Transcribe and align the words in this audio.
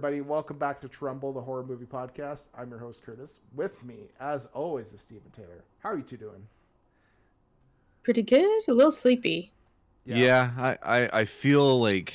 Everybody. 0.00 0.22
Welcome 0.22 0.56
back 0.56 0.80
to 0.80 0.88
Tremble, 0.88 1.30
the 1.30 1.42
horror 1.42 1.62
movie 1.62 1.84
podcast. 1.84 2.46
I'm 2.56 2.70
your 2.70 2.78
host, 2.78 3.02
Curtis. 3.02 3.40
With 3.54 3.84
me, 3.84 4.08
as 4.18 4.46
always, 4.54 4.94
is 4.94 5.02
Stephen 5.02 5.30
Taylor. 5.30 5.62
How 5.80 5.90
are 5.90 5.98
you 5.98 6.02
two 6.02 6.16
doing? 6.16 6.46
Pretty 8.02 8.22
good. 8.22 8.62
A 8.66 8.72
little 8.72 8.92
sleepy. 8.92 9.52
Yeah, 10.06 10.52
I, 10.56 10.78
I, 10.82 11.10
I 11.12 11.24
feel 11.26 11.78
like 11.78 12.14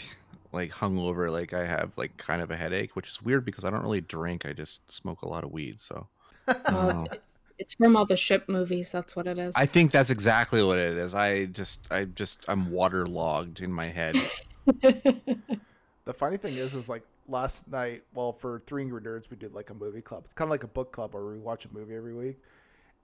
like 0.51 0.71
hungover, 0.71 1.31
like 1.31 1.53
I 1.53 1.63
have 1.63 1.95
like 1.95 2.17
kind 2.17 2.41
of 2.41 2.49
a 2.49 2.55
headache, 2.55 2.95
which 2.95 3.07
is 3.07 3.21
weird 3.21 3.45
because 3.45 3.63
I 3.63 3.69
don't 3.69 3.83
really 3.83 4.01
drink. 4.01 4.47
I 4.47 4.53
just 4.53 4.91
smoke 4.91 5.21
a 5.21 5.29
lot 5.29 5.43
of 5.43 5.51
weed. 5.51 5.79
So 5.79 6.07
I 6.47 6.55
Well, 6.71 6.89
it's, 6.89 7.03
it's 7.59 7.75
from 7.75 7.95
all 7.95 8.07
the 8.07 8.17
ship 8.17 8.49
movies. 8.49 8.91
That's 8.91 9.15
what 9.15 9.27
it 9.27 9.37
is. 9.37 9.53
I 9.55 9.67
think 9.67 9.91
that's 9.91 10.09
exactly 10.09 10.63
what 10.63 10.79
it 10.79 10.97
is. 10.97 11.13
I 11.13 11.45
just 11.45 11.81
I 11.91 12.05
just 12.05 12.39
I'm 12.47 12.71
waterlogged 12.71 13.61
in 13.61 13.71
my 13.71 13.85
head. 13.85 14.15
The 16.05 16.13
funny 16.13 16.37
thing 16.37 16.55
is, 16.55 16.75
is 16.75 16.87
like 16.87 17.01
last 17.27 17.67
night, 17.67 18.03
well, 18.13 18.33
for 18.33 18.61
Three 18.65 18.83
Angry 18.83 19.01
Nerds, 19.01 19.29
we 19.29 19.37
did 19.37 19.53
like 19.53 19.69
a 19.69 19.73
movie 19.73 20.01
club. 20.01 20.23
It's 20.25 20.33
kind 20.33 20.47
of 20.47 20.51
like 20.51 20.63
a 20.63 20.67
book 20.67 20.91
club 20.91 21.13
where 21.13 21.23
we 21.25 21.37
watch 21.39 21.65
a 21.65 21.73
movie 21.73 21.95
every 21.95 22.13
week. 22.13 22.37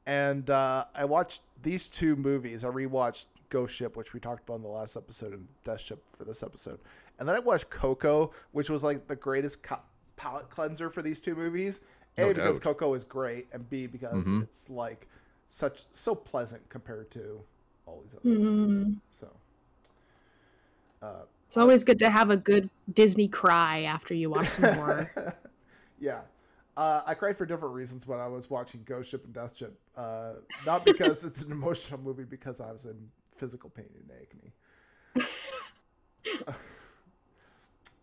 And 0.06 0.50
uh, 0.50 0.86
I 0.96 1.06
watched 1.06 1.42
these 1.62 1.88
two 1.88 2.16
movies. 2.16 2.64
I 2.66 2.70
rewatched 2.70 3.26
Ghost 3.50 3.76
Ship, 3.76 3.96
which 3.96 4.14
we 4.14 4.20
talked 4.20 4.44
about 4.48 4.56
in 4.56 4.64
the 4.64 4.68
last 4.70 4.96
episode, 4.98 5.34
and 5.34 5.48
Death 5.64 5.82
Ship 5.82 6.02
for 6.18 6.24
this 6.24 6.42
episode. 6.44 6.80
And 7.20 7.28
then 7.30 7.36
I 7.36 7.40
watched 7.40 7.70
Coco, 7.70 8.32
which 8.52 8.70
was 8.70 8.84
like 8.84 9.08
the 9.08 9.16
greatest 9.16 9.62
co- 9.62 9.80
palate 10.16 10.50
cleanser 10.50 10.90
for 10.90 11.02
these 11.02 11.20
two 11.20 11.36
movies. 11.36 11.82
A, 12.18 12.22
No 12.22 12.34
because. 12.34 12.60
Coco 12.60 12.94
is 12.96 13.06
great, 13.06 13.48
and 13.54 13.70
B, 13.70 13.86
because 13.88 14.26
Mhm. 14.26 14.44
it's 14.44 14.70
like 14.70 15.08
such 15.48 15.84
so 15.92 16.16
pleasant 16.16 16.68
compared 16.70 17.12
to 17.12 17.42
all 17.86 18.02
these 18.04 18.16
other 18.16 18.30
movies. 18.40 18.88
Mhm. 18.88 19.00
So, 19.12 19.30
uh, 21.02 21.24
it's 21.52 21.58
always 21.58 21.84
good 21.84 22.00
to 22.00 22.10
have 22.10 22.30
a 22.30 22.38
good 22.38 22.70
Disney 22.94 23.28
cry 23.28 23.82
after 23.82 24.14
you 24.14 24.30
watch 24.30 24.48
some 24.48 24.74
horror. 24.74 25.38
yeah. 26.00 26.22
Uh, 26.78 27.02
I 27.06 27.14
cried 27.14 27.38
for 27.38 27.46
different 27.46 27.76
reasons 27.76 28.08
when 28.08 28.20
I 28.20 28.28
was 28.30 28.50
watching 28.50 28.84
Ghost 28.86 29.10
Ship 29.10 29.22
and 29.26 29.34
Death 29.34 29.58
Ship. 29.58 29.78
Uh, 29.98 30.36
not 30.66 30.86
because 30.86 31.26
it's 31.26 31.42
an 31.42 31.52
emotional 31.52 32.00
movie, 32.00 32.24
because 32.24 32.62
I 32.62 32.72
was 32.72 32.86
in 32.86 32.96
physical 33.36 33.70
pain 33.70 33.90
and 34.00 35.28
agony. 36.32 36.48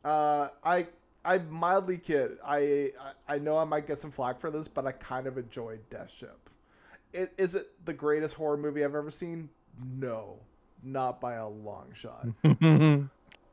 uh, 0.04 0.48
I 0.62 0.86
I 1.24 1.38
mildly 1.38 1.96
kid. 1.96 2.32
I, 2.44 2.90
I 3.28 3.36
I 3.36 3.38
know 3.38 3.56
I 3.56 3.64
might 3.64 3.86
get 3.86 3.98
some 3.98 4.10
flack 4.10 4.38
for 4.38 4.50
this, 4.50 4.68
but 4.68 4.86
I 4.86 4.92
kind 4.92 5.26
of 5.26 5.38
enjoyed 5.38 5.80
Death 5.88 6.12
Ship. 6.14 6.50
It, 7.14 7.32
is 7.38 7.54
it 7.54 7.70
the 7.86 7.94
greatest 7.94 8.34
horror 8.34 8.58
movie 8.58 8.84
I've 8.84 8.94
ever 8.94 9.10
seen? 9.10 9.48
No, 9.96 10.36
not 10.82 11.18
by 11.18 11.36
a 11.36 11.48
long 11.48 11.94
shot. 11.94 12.26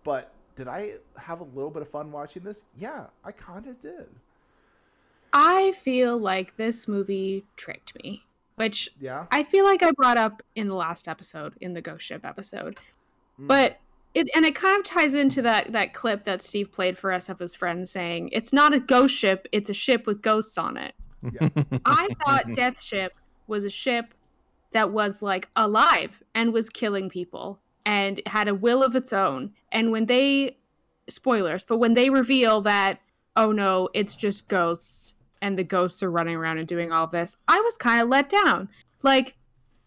But 0.05 0.31
did 0.55 0.69
I 0.69 0.93
have 1.17 1.41
a 1.41 1.43
little 1.43 1.71
bit 1.71 1.81
of 1.81 1.89
fun 1.89 2.13
watching 2.13 2.43
this? 2.43 2.63
Yeah, 2.77 3.07
I 3.25 3.33
kind 3.33 3.67
of 3.67 3.81
did. 3.81 4.07
I 5.33 5.73
feel 5.73 6.17
like 6.17 6.55
this 6.55 6.88
movie 6.88 7.43
tricked 7.57 8.01
me, 8.01 8.23
which 8.55 8.89
Yeah. 9.01 9.25
I 9.31 9.43
feel 9.43 9.66
like 9.66 9.83
I 9.83 9.91
brought 9.91 10.17
up 10.17 10.41
in 10.55 10.69
the 10.69 10.75
last 10.75 11.09
episode, 11.09 11.55
in 11.59 11.73
the 11.73 11.81
Ghost 11.81 12.05
Ship 12.05 12.23
episode. 12.23 12.77
Mm. 13.38 13.47
But 13.47 13.79
it 14.13 14.29
and 14.33 14.45
it 14.45 14.55
kind 14.55 14.77
of 14.77 14.85
ties 14.85 15.13
into 15.13 15.41
that 15.41 15.73
that 15.73 15.93
clip 15.93 16.23
that 16.23 16.41
Steve 16.41 16.72
played 16.72 16.97
for 16.97 17.11
us 17.11 17.27
of 17.27 17.39
his 17.39 17.53
friend 17.53 17.89
saying, 17.89 18.29
"It's 18.31 18.53
not 18.53 18.73
a 18.73 18.79
ghost 18.79 19.13
ship; 19.13 19.47
it's 19.51 19.69
a 19.69 19.73
ship 19.73 20.07
with 20.07 20.22
ghosts 20.22 20.57
on 20.57 20.77
it." 20.77 20.93
I 21.85 22.07
thought 22.23 22.45
Death 22.53 22.81
Ship 22.81 23.11
was 23.47 23.66
a 23.66 23.69
ship 23.69 24.13
that 24.72 24.91
was 24.91 25.22
like 25.22 25.49
alive 25.55 26.23
and 26.33 26.53
was 26.53 26.69
killing 26.69 27.09
people 27.09 27.59
and 27.85 28.22
had 28.25 28.47
a 28.47 28.56
will 28.56 28.84
of 28.84 28.96
its 28.96 29.13
own. 29.13 29.51
And 29.72 29.91
when 29.91 30.06
they, 30.06 30.57
spoilers, 31.07 31.63
but 31.63 31.78
when 31.78 31.94
they 31.94 32.09
reveal 32.09 32.62
that, 32.62 33.00
oh 33.35 33.51
no, 33.51 33.90
it's 33.94 34.16
just 34.16 34.47
ghosts 34.47 35.13
and 35.41 35.57
the 35.57 35.63
ghosts 35.63 36.01
are 36.01 36.12
running 36.12 36.35
around 36.35 36.57
and 36.57 36.68
doing 36.68 36.91
all 36.91 37.07
this, 37.07 37.38
I 37.47 37.59
was 37.59 37.78
kind 37.78 38.01
of 38.01 38.09
let 38.09 38.29
down. 38.29 38.69
Like, 39.03 39.38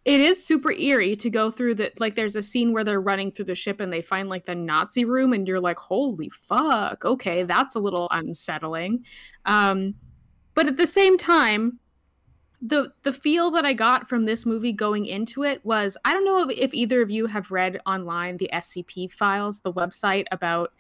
it 0.05 0.21
is 0.21 0.43
super 0.43 0.73
eerie 0.73 1.17
to 1.17 1.29
go 1.29 1.51
through 1.51 1.75
the 1.75 1.93
like 1.99 2.15
there's 2.17 2.35
a 2.35 2.43
scene 2.43 2.73
where 2.73 2.83
they're 2.83 3.01
running 3.01 3.31
through 3.31 3.45
the 3.45 3.55
ship 3.55 3.79
and 3.79 3.93
they 3.93 4.01
find 4.01 4.31
like 4.31 4.47
the 4.47 4.55
nazi 4.55 5.05
room 5.05 5.35
and 5.35 5.47
you're 5.47 5.61
like 5.61 5.79
holy 5.79 6.31
fuck 6.31 7.05
okay 7.05 7.43
that's 7.43 7.75
a 7.75 7.79
little 7.79 8.09
unsettling 8.13 9.05
um 9.45 9.95
but 10.55 10.67
at 10.67 10.79
the 10.79 10.87
same 10.87 11.19
time 11.19 11.79
the 12.61 12.93
the 13.03 13.13
feel 13.13 13.51
that 13.53 13.65
I 13.65 13.73
got 13.73 14.09
from 14.09 14.25
this 14.25 14.45
movie 14.45 14.73
going 14.73 15.07
into 15.07 15.45
it 15.45 15.65
was 15.65 15.97
I 16.05 16.13
don't 16.13 16.25
know 16.25 16.49
if, 16.51 16.75
either 16.75 17.01
of 17.03 17.11
you 17.11 17.27
have 17.27 17.51
read 17.51 17.81
online 17.87 18.37
the 18.39 18.51
SCP 18.53 19.13
files, 19.13 19.61
the 19.61 19.73
website 19.73 20.27
about 20.33 20.73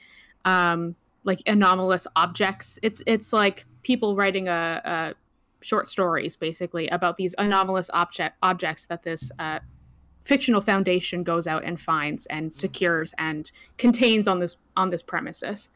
um, 0.44 0.96
like 1.24 1.40
anomalous 1.46 2.06
objects. 2.16 2.78
It's 2.82 3.02
it's 3.06 3.32
like 3.32 3.64
people 3.82 4.16
writing 4.16 4.48
a, 4.48 4.82
a 4.84 5.14
short 5.60 5.88
stories 5.88 6.36
basically 6.36 6.88
about 6.88 7.16
these 7.16 7.34
anomalous 7.38 7.90
object 7.92 8.36
objects 8.42 8.86
that 8.86 9.02
this 9.04 9.30
uh, 9.38 9.60
fictional 10.24 10.60
foundation 10.60 11.22
goes 11.22 11.46
out 11.46 11.64
and 11.64 11.80
finds 11.80 12.26
and 12.26 12.52
secures 12.52 13.14
and 13.18 13.52
contains 13.76 14.26
on 14.26 14.40
this 14.40 14.56
on 14.76 14.90
this 14.90 15.02
premises. 15.02 15.70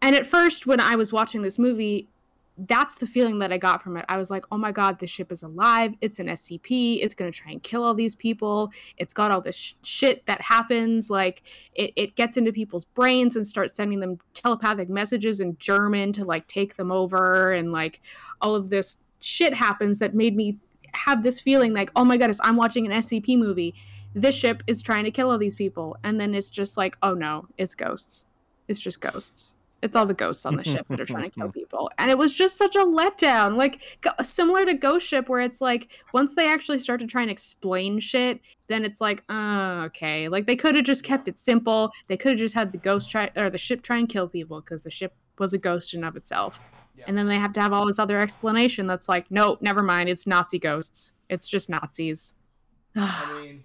And 0.00 0.16
at 0.16 0.26
first, 0.26 0.66
when 0.66 0.80
I 0.80 0.96
was 0.96 1.12
watching 1.12 1.42
this 1.42 1.60
movie, 1.60 2.08
that's 2.58 2.98
the 2.98 3.06
feeling 3.06 3.38
that 3.38 3.52
I 3.52 3.58
got 3.58 3.82
from 3.82 3.96
it. 3.96 4.04
I 4.08 4.18
was 4.18 4.30
like, 4.30 4.44
oh 4.52 4.58
my 4.58 4.72
God, 4.72 4.98
this 4.98 5.10
ship 5.10 5.32
is 5.32 5.42
alive. 5.42 5.94
It's 6.00 6.18
an 6.18 6.26
SCP. 6.26 7.02
It's 7.02 7.14
going 7.14 7.30
to 7.30 7.36
try 7.36 7.50
and 7.50 7.62
kill 7.62 7.82
all 7.82 7.94
these 7.94 8.14
people. 8.14 8.70
It's 8.98 9.14
got 9.14 9.30
all 9.30 9.40
this 9.40 9.56
sh- 9.56 9.74
shit 9.82 10.26
that 10.26 10.40
happens. 10.42 11.10
Like, 11.10 11.42
it, 11.74 11.92
it 11.96 12.14
gets 12.14 12.36
into 12.36 12.52
people's 12.52 12.84
brains 12.84 13.36
and 13.36 13.46
starts 13.46 13.74
sending 13.74 14.00
them 14.00 14.18
telepathic 14.34 14.90
messages 14.90 15.40
in 15.40 15.56
German 15.58 16.12
to 16.12 16.24
like 16.24 16.46
take 16.46 16.76
them 16.76 16.92
over. 16.92 17.50
And 17.50 17.72
like, 17.72 18.00
all 18.40 18.54
of 18.54 18.68
this 18.68 18.98
shit 19.20 19.54
happens 19.54 19.98
that 20.00 20.14
made 20.14 20.36
me 20.36 20.58
have 20.92 21.22
this 21.22 21.40
feeling 21.40 21.72
like, 21.72 21.90
oh 21.96 22.04
my 22.04 22.18
goodness, 22.18 22.40
I'm 22.42 22.56
watching 22.56 22.84
an 22.86 22.92
SCP 22.92 23.38
movie. 23.38 23.74
This 24.14 24.34
ship 24.34 24.62
is 24.66 24.82
trying 24.82 25.04
to 25.04 25.10
kill 25.10 25.30
all 25.30 25.38
these 25.38 25.56
people. 25.56 25.96
And 26.04 26.20
then 26.20 26.34
it's 26.34 26.50
just 26.50 26.76
like, 26.76 26.98
oh 27.02 27.14
no, 27.14 27.48
it's 27.56 27.74
ghosts. 27.74 28.26
It's 28.68 28.80
just 28.80 29.00
ghosts. 29.00 29.56
It's 29.82 29.96
all 29.96 30.06
the 30.06 30.14
ghosts 30.14 30.46
on 30.46 30.56
the 30.56 30.62
ship 30.62 30.86
that 30.88 31.00
are 31.00 31.04
trying 31.04 31.28
to 31.28 31.30
kill 31.30 31.50
people. 31.50 31.90
And 31.98 32.08
it 32.08 32.16
was 32.16 32.32
just 32.32 32.56
such 32.56 32.76
a 32.76 32.80
letdown. 32.84 33.56
Like 33.56 33.82
similar 34.22 34.64
to 34.64 34.74
Ghost 34.74 35.06
Ship 35.06 35.28
where 35.28 35.40
it's 35.40 35.60
like 35.60 35.90
once 36.14 36.34
they 36.34 36.48
actually 36.48 36.78
start 36.78 37.00
to 37.00 37.06
try 37.06 37.22
and 37.22 37.30
explain 37.30 37.98
shit, 37.98 38.40
then 38.68 38.84
it's 38.84 39.00
like, 39.00 39.24
uh, 39.28 39.82
okay. 39.86 40.28
Like 40.28 40.46
they 40.46 40.54
could 40.54 40.76
have 40.76 40.84
just 40.84 41.04
kept 41.04 41.26
it 41.26 41.36
simple. 41.36 41.90
They 42.06 42.16
could 42.16 42.32
have 42.32 42.38
just 42.38 42.54
had 42.54 42.70
the 42.70 42.78
ghost 42.78 43.10
try 43.10 43.30
or 43.36 43.50
the 43.50 43.58
ship 43.58 43.82
try 43.82 43.98
and 43.98 44.08
kill 44.08 44.28
people 44.28 44.60
because 44.60 44.84
the 44.84 44.90
ship 44.90 45.14
was 45.38 45.52
a 45.52 45.58
ghost 45.58 45.94
in 45.94 46.00
and 46.00 46.08
of 46.08 46.16
itself. 46.16 46.60
Yeah. 46.96 47.04
And 47.08 47.18
then 47.18 47.26
they 47.26 47.36
have 47.36 47.52
to 47.54 47.60
have 47.60 47.72
all 47.72 47.86
this 47.86 47.98
other 47.98 48.20
explanation 48.20 48.86
that's 48.86 49.08
like, 49.08 49.30
no, 49.30 49.58
never 49.60 49.82
mind. 49.82 50.08
It's 50.08 50.28
Nazi 50.28 50.60
ghosts. 50.60 51.14
It's 51.28 51.48
just 51.48 51.68
Nazis. 51.68 52.34
I 52.96 53.40
mean, 53.42 53.64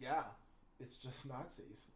yeah, 0.00 0.22
it's 0.80 0.96
just 0.96 1.26
Nazis. 1.26 1.90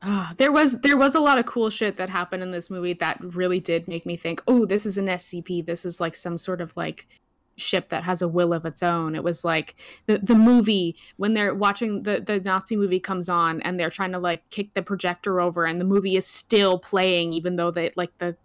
Ah, 0.00 0.32
there 0.36 0.52
was 0.52 0.80
there 0.82 0.96
was 0.96 1.14
a 1.14 1.20
lot 1.20 1.38
of 1.38 1.46
cool 1.46 1.70
shit 1.70 1.96
that 1.96 2.08
happened 2.08 2.42
in 2.42 2.52
this 2.52 2.70
movie 2.70 2.92
that 2.94 3.18
really 3.20 3.58
did 3.58 3.88
make 3.88 4.06
me 4.06 4.16
think, 4.16 4.40
oh, 4.46 4.64
this 4.64 4.86
is 4.86 4.96
an 4.96 5.06
SCP. 5.06 5.66
This 5.66 5.84
is 5.84 6.00
like 6.00 6.14
some 6.14 6.38
sort 6.38 6.60
of 6.60 6.76
like 6.76 7.08
ship 7.56 7.88
that 7.88 8.04
has 8.04 8.22
a 8.22 8.28
will 8.28 8.52
of 8.52 8.64
its 8.64 8.82
own. 8.82 9.14
It 9.16 9.24
was 9.24 9.44
like 9.44 9.74
the 10.06 10.18
the 10.18 10.34
movie 10.36 10.96
when 11.16 11.34
they're 11.34 11.54
watching 11.54 12.04
the 12.04 12.20
the 12.20 12.40
Nazi 12.40 12.76
movie 12.76 13.00
comes 13.00 13.28
on 13.28 13.60
and 13.62 13.78
they're 13.78 13.90
trying 13.90 14.12
to 14.12 14.18
like 14.18 14.48
kick 14.50 14.74
the 14.74 14.82
projector 14.82 15.40
over 15.40 15.66
and 15.66 15.80
the 15.80 15.84
movie 15.84 16.16
is 16.16 16.26
still 16.26 16.78
playing 16.78 17.32
even 17.32 17.56
though 17.56 17.70
they 17.70 17.90
like 17.96 18.16
the 18.18 18.36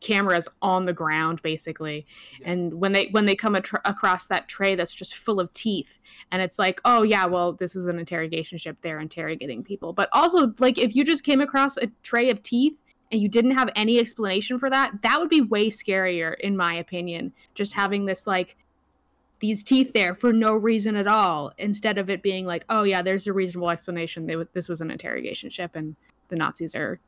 camera's 0.00 0.48
on 0.62 0.84
the 0.84 0.92
ground 0.92 1.40
basically. 1.42 2.06
Yeah. 2.40 2.52
and 2.52 2.74
when 2.74 2.92
they 2.92 3.08
when 3.08 3.26
they 3.26 3.34
come 3.34 3.54
atr 3.54 3.80
across 3.84 4.26
that 4.26 4.48
tray 4.48 4.74
that's 4.74 4.94
just 4.94 5.16
full 5.16 5.40
of 5.40 5.52
teeth 5.52 6.00
and 6.30 6.42
it's 6.42 6.58
like 6.58 6.80
oh 6.84 7.02
yeah 7.02 7.24
well 7.26 7.52
this 7.52 7.74
is 7.74 7.86
an 7.86 7.98
interrogation 7.98 8.58
ship. 8.58 8.76
They're 8.82 9.00
interrogating 9.00 9.64
people. 9.64 9.92
But 9.92 10.08
also 10.12 10.52
like 10.58 10.78
if 10.78 10.94
you 10.94 11.04
just 11.04 11.24
came 11.24 11.40
across 11.40 11.76
a 11.76 11.88
tray 12.02 12.30
of 12.30 12.42
teeth 12.42 12.82
and 13.10 13.20
you 13.20 13.28
didn't 13.28 13.52
have 13.52 13.70
any 13.76 13.98
explanation 13.98 14.58
for 14.58 14.68
that 14.70 15.02
that 15.02 15.18
would 15.18 15.30
be 15.30 15.40
way 15.40 15.68
scarier 15.68 16.38
in 16.40 16.56
my 16.56 16.74
opinion. 16.74 17.32
Just 17.54 17.74
having 17.74 18.04
this 18.04 18.26
like 18.26 18.56
these 19.38 19.62
teeth 19.62 19.92
there 19.92 20.14
for 20.14 20.32
no 20.32 20.54
reason 20.54 20.96
at 20.96 21.06
all 21.06 21.52
instead 21.58 21.98
of 21.98 22.10
it 22.10 22.22
being 22.22 22.44
like 22.46 22.64
oh 22.68 22.82
yeah 22.82 23.00
there's 23.02 23.26
a 23.26 23.32
reasonable 23.32 23.70
explanation. 23.70 24.26
They 24.26 24.34
w- 24.34 24.48
this 24.52 24.68
was 24.68 24.80
an 24.82 24.90
interrogation 24.90 25.48
ship 25.48 25.74
and 25.74 25.96
the 26.28 26.36
nazis 26.36 26.74
are 26.74 27.00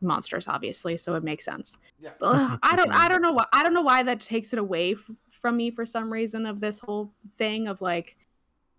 monsters 0.00 0.48
obviously 0.48 0.96
so 0.96 1.14
it 1.14 1.22
makes 1.24 1.44
sense 1.44 1.78
Yeah. 2.00 2.10
Uh, 2.20 2.50
Ugh, 2.52 2.58
i 2.62 2.76
don't 2.76 2.90
i 2.92 3.08
don't 3.08 3.22
know 3.22 3.32
why 3.32 3.46
i 3.52 3.62
don't 3.62 3.74
know 3.74 3.82
why 3.82 4.02
that 4.02 4.20
takes 4.20 4.52
it 4.52 4.58
away 4.58 4.92
f- 4.92 5.10
from 5.30 5.56
me 5.56 5.70
for 5.70 5.86
some 5.86 6.12
reason 6.12 6.46
of 6.46 6.60
this 6.60 6.80
whole 6.80 7.12
thing 7.38 7.68
of 7.68 7.80
like 7.80 8.16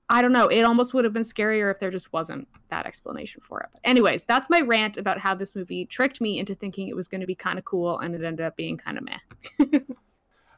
i 0.10 0.22
don't 0.22 0.32
know 0.34 0.48
it 0.48 0.62
almost 0.62 0.94
would 0.94 1.04
have 1.04 1.14
been 1.14 1.24
scarier 1.24 1.72
if 1.72 1.80
there 1.80 1.90
just 1.90 2.14
wasn't 2.14 2.48
that 2.70 2.86
explanation 2.86 3.42
for 3.42 3.60
it 3.62 3.70
but 3.72 3.82
anyways 3.84 4.24
that's 4.24 4.50
my 4.50 4.62
rant 4.62 4.98
about 4.98 5.20
how 5.20 5.34
this 5.34 5.56
movie 5.56 5.86
tricked 5.86 6.22
me 6.22 6.38
into 6.40 6.54
thinking 6.54 6.88
it 6.88 6.96
was 6.96 7.08
going 7.08 7.22
to 7.22 7.28
be 7.28 7.36
kind 7.36 7.58
of 7.58 7.66
cool 7.66 8.00
and 8.00 8.14
it 8.14 8.24
ended 8.24 8.46
up 8.46 8.56
being 8.56 8.78
kind 8.78 8.98
of 8.98 9.04
meh 9.04 9.80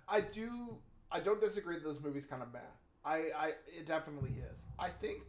I 0.09 0.21
do. 0.21 0.77
I 1.11 1.19
don't 1.19 1.41
disagree 1.41 1.75
that 1.75 1.83
this 1.83 2.01
movie's 2.01 2.25
kind 2.25 2.41
of 2.41 2.53
meh. 2.53 2.59
I, 3.03 3.15
I, 3.37 3.47
it 3.67 3.87
definitely 3.87 4.35
is. 4.39 4.65
I 4.79 4.89
think, 4.89 5.19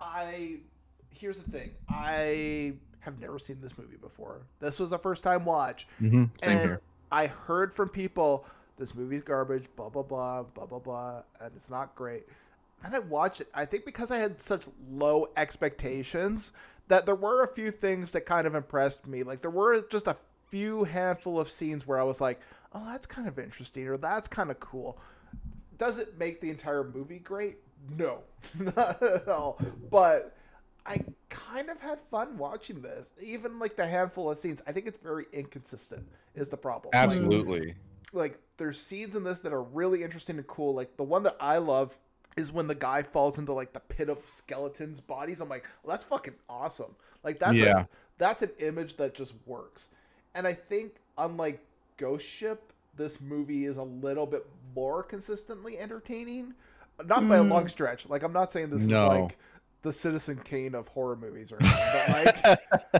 I. 0.00 0.60
Here's 1.08 1.38
the 1.38 1.50
thing. 1.50 1.70
I 1.88 2.74
have 3.04 3.20
never 3.20 3.38
seen 3.38 3.58
this 3.60 3.76
movie 3.78 3.96
before. 3.96 4.42
This 4.60 4.78
was 4.78 4.92
a 4.92 4.98
first 4.98 5.22
time 5.22 5.44
watch, 5.44 5.86
Mm-hmm. 6.00 6.24
And 6.42 6.60
here. 6.60 6.80
I 7.12 7.26
heard 7.26 7.72
from 7.72 7.88
people 7.88 8.46
this 8.76 8.94
movie's 8.94 9.22
garbage. 9.22 9.66
Blah 9.76 9.90
blah 9.90 10.02
blah 10.02 10.42
blah 10.42 10.66
blah 10.66 10.78
blah, 10.78 11.22
and 11.40 11.52
it's 11.54 11.70
not 11.70 11.94
great. 11.94 12.24
And 12.82 12.94
I 12.94 12.98
watched 12.98 13.40
it. 13.40 13.48
I 13.54 13.64
think 13.64 13.84
because 13.84 14.10
I 14.10 14.18
had 14.18 14.40
such 14.40 14.66
low 14.90 15.28
expectations 15.36 16.52
that 16.88 17.06
there 17.06 17.14
were 17.14 17.42
a 17.44 17.48
few 17.54 17.70
things 17.70 18.10
that 18.12 18.26
kind 18.26 18.46
of 18.46 18.54
impressed 18.54 19.06
me. 19.06 19.22
Like 19.22 19.40
there 19.40 19.50
were 19.50 19.82
just 19.90 20.06
a 20.06 20.16
few 20.48 20.84
handful 20.84 21.40
of 21.40 21.50
scenes 21.50 21.86
where 21.86 21.98
I 22.00 22.04
was 22.04 22.20
like, 22.20 22.40
"Oh, 22.72 22.84
that's 22.86 23.06
kind 23.06 23.28
of 23.28 23.38
interesting," 23.38 23.86
or 23.88 23.96
"That's 23.96 24.28
kind 24.28 24.50
of 24.50 24.60
cool." 24.60 24.98
Does 25.78 25.98
it 25.98 26.18
make 26.18 26.40
the 26.40 26.50
entire 26.50 26.84
movie 26.84 27.18
great? 27.18 27.58
No, 27.96 28.20
not 28.58 29.02
at 29.02 29.28
all. 29.28 29.58
But 29.90 30.36
I 30.86 30.98
kind 31.30 31.70
of 31.70 31.80
had 31.80 31.98
fun 32.10 32.36
watching 32.36 32.82
this. 32.82 33.10
Even 33.22 33.58
like 33.58 33.76
the 33.76 33.86
handful 33.86 34.30
of 34.30 34.38
scenes, 34.38 34.62
I 34.66 34.72
think 34.72 34.86
it's 34.86 34.98
very 34.98 35.26
inconsistent. 35.32 36.06
Is 36.34 36.48
the 36.48 36.56
problem? 36.56 36.90
Absolutely. 36.94 37.74
like 38.12 38.38
there's 38.58 38.78
scenes 38.80 39.16
in 39.16 39.24
this 39.24 39.40
that 39.40 39.52
are 39.52 39.62
really 39.62 40.02
interesting 40.02 40.36
and 40.36 40.46
cool. 40.46 40.74
Like 40.74 40.96
the 40.96 41.02
one 41.02 41.22
that 41.24 41.36
I 41.40 41.58
love 41.58 41.98
is 42.36 42.52
when 42.52 42.66
the 42.68 42.74
guy 42.74 43.02
falls 43.02 43.38
into 43.38 43.52
like 43.52 43.72
the 43.72 43.80
pit 43.80 44.08
of 44.08 44.18
skeletons 44.28 45.00
bodies. 45.00 45.40
I'm 45.40 45.48
like, 45.48 45.64
well, 45.82 45.92
that's 45.94 46.04
fucking 46.04 46.34
awesome. 46.48 46.94
Like 47.24 47.38
that's 47.38 47.54
Yeah. 47.54 47.80
a, 47.80 47.86
that's 48.18 48.42
an 48.42 48.50
image 48.58 48.96
that 48.96 49.14
just 49.14 49.34
works. 49.46 49.88
And 50.34 50.46
I 50.46 50.52
think 50.54 50.96
unlike 51.18 51.64
Ghost 51.96 52.26
Ship, 52.26 52.72
this 52.96 53.20
movie 53.20 53.64
is 53.64 53.76
a 53.78 53.82
little 53.84 54.26
bit 54.26 54.46
more 54.74 55.02
consistently 55.02 55.78
entertaining. 55.78 56.54
Not 57.06 57.28
by 57.28 57.38
a 57.38 57.42
Mm. 57.42 57.50
long 57.50 57.68
stretch. 57.68 58.08
Like 58.08 58.22
I'm 58.22 58.32
not 58.32 58.52
saying 58.52 58.70
this 58.70 58.84
No. 58.84 59.04
is 59.10 59.18
like 59.22 59.38
the 59.84 59.92
Citizen 59.92 60.40
Kane 60.44 60.74
of 60.74 60.88
horror 60.88 61.14
movies 61.14 61.52
or 61.52 61.58
anything, 61.60 61.78
but 62.42 62.44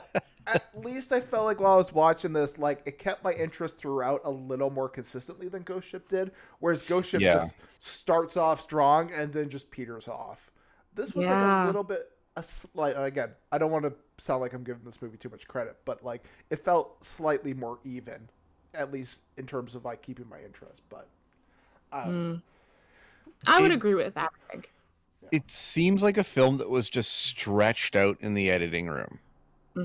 like 0.05 0.23
at 0.47 0.63
least 0.85 1.11
I 1.13 1.21
felt 1.21 1.45
like 1.47 1.59
while 1.61 1.73
I 1.73 1.77
was 1.77 1.93
watching 1.93 2.33
this, 2.33 2.59
like 2.59 2.83
it 2.87 2.99
kept 2.99 3.25
my 3.25 3.33
interest 3.33 3.77
throughout 3.79 4.21
a 4.25 4.31
little 4.31 4.71
more 4.71 4.89
consistently 4.89 5.49
than 5.49 5.63
Ghost 5.63 5.89
Ship 5.89 6.07
did. 6.09 6.31
Whereas 6.61 6.83
Ghost 6.83 7.09
Ship 7.11 7.21
Yeah. 7.21 7.35
just 7.35 7.57
starts 7.81 8.37
off 8.37 8.61
strong 8.61 9.11
and 9.13 9.33
then 9.33 9.49
just 9.49 9.71
peters 9.71 10.07
off. 10.07 10.51
This 10.95 11.15
was 11.15 11.27
like 11.27 11.35
a 11.35 11.67
little 11.67 11.83
bit 11.83 12.11
a 12.37 12.43
slight. 12.43 12.95
and 12.97 13.05
Again, 13.07 13.31
I 13.51 13.59
don't 13.59 13.71
want 13.73 13.85
to 13.85 13.95
sound 14.19 14.43
like 14.43 14.53
I'm 14.53 14.63
giving 14.63 14.85
this 14.85 15.01
movie 15.03 15.17
too 15.17 15.31
much 15.31 15.49
credit, 15.49 15.77
but 15.85 16.05
like 16.05 16.25
it 16.51 16.65
felt 16.65 17.03
slightly 17.03 17.55
more 17.55 17.79
even, 17.85 18.29
at 18.75 18.93
least 18.93 19.23
in 19.39 19.47
terms 19.47 19.75
of 19.75 19.85
like 19.85 20.03
keeping 20.03 20.29
my 20.29 20.41
interest. 20.45 20.83
But 20.91 21.09
um, 21.93 22.11
Mm. 22.11 22.43
I 23.47 23.61
would 23.63 23.71
It- 23.71 23.75
agree 23.75 23.95
with 23.95 24.15
that. 24.15 24.31
I 24.49 24.53
think. 24.53 24.71
It 25.33 25.51
seems 25.51 26.03
like 26.03 26.17
a 26.19 26.25
film 26.25 26.59
that 26.59 26.71
was 26.71 26.89
just 26.91 27.11
stretched 27.13 27.97
out 27.97 28.17
in 28.21 28.35
the 28.35 28.51
editing 28.51 28.87
room 28.89 29.19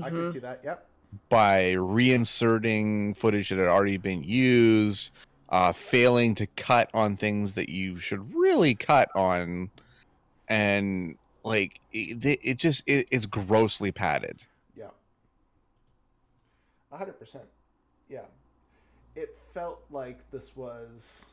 I 0.02 0.08
can 0.08 0.18
Mhm. 0.28 0.32
see 0.32 0.38
that. 0.40 0.60
Yep. 0.64 0.86
by 1.28 1.72
reinserting 1.74 3.16
footage 3.16 3.48
that 3.48 3.58
had 3.58 3.66
already 3.66 3.96
been 3.96 4.22
used, 4.22 5.10
uh, 5.48 5.72
failing 5.72 6.36
to 6.36 6.46
cut 6.46 6.88
on 6.94 7.16
things 7.16 7.54
that 7.54 7.68
you 7.68 7.96
should 7.96 8.32
really 8.32 8.76
cut 8.76 9.08
on, 9.16 9.70
and 10.48 11.18
like 11.42 11.80
it, 11.92 12.38
it 12.44 12.56
just 12.58 12.84
it, 12.86 13.08
it's 13.10 13.26
grossly 13.26 13.90
padded. 13.90 14.38
Yeah. 14.76 14.90
A 16.92 16.96
hundred 16.96 17.18
percent. 17.18 17.44
Yeah. 18.08 18.26
It 19.16 19.36
felt 19.52 19.82
like 19.90 20.18
this 20.30 20.54
was 20.54 21.24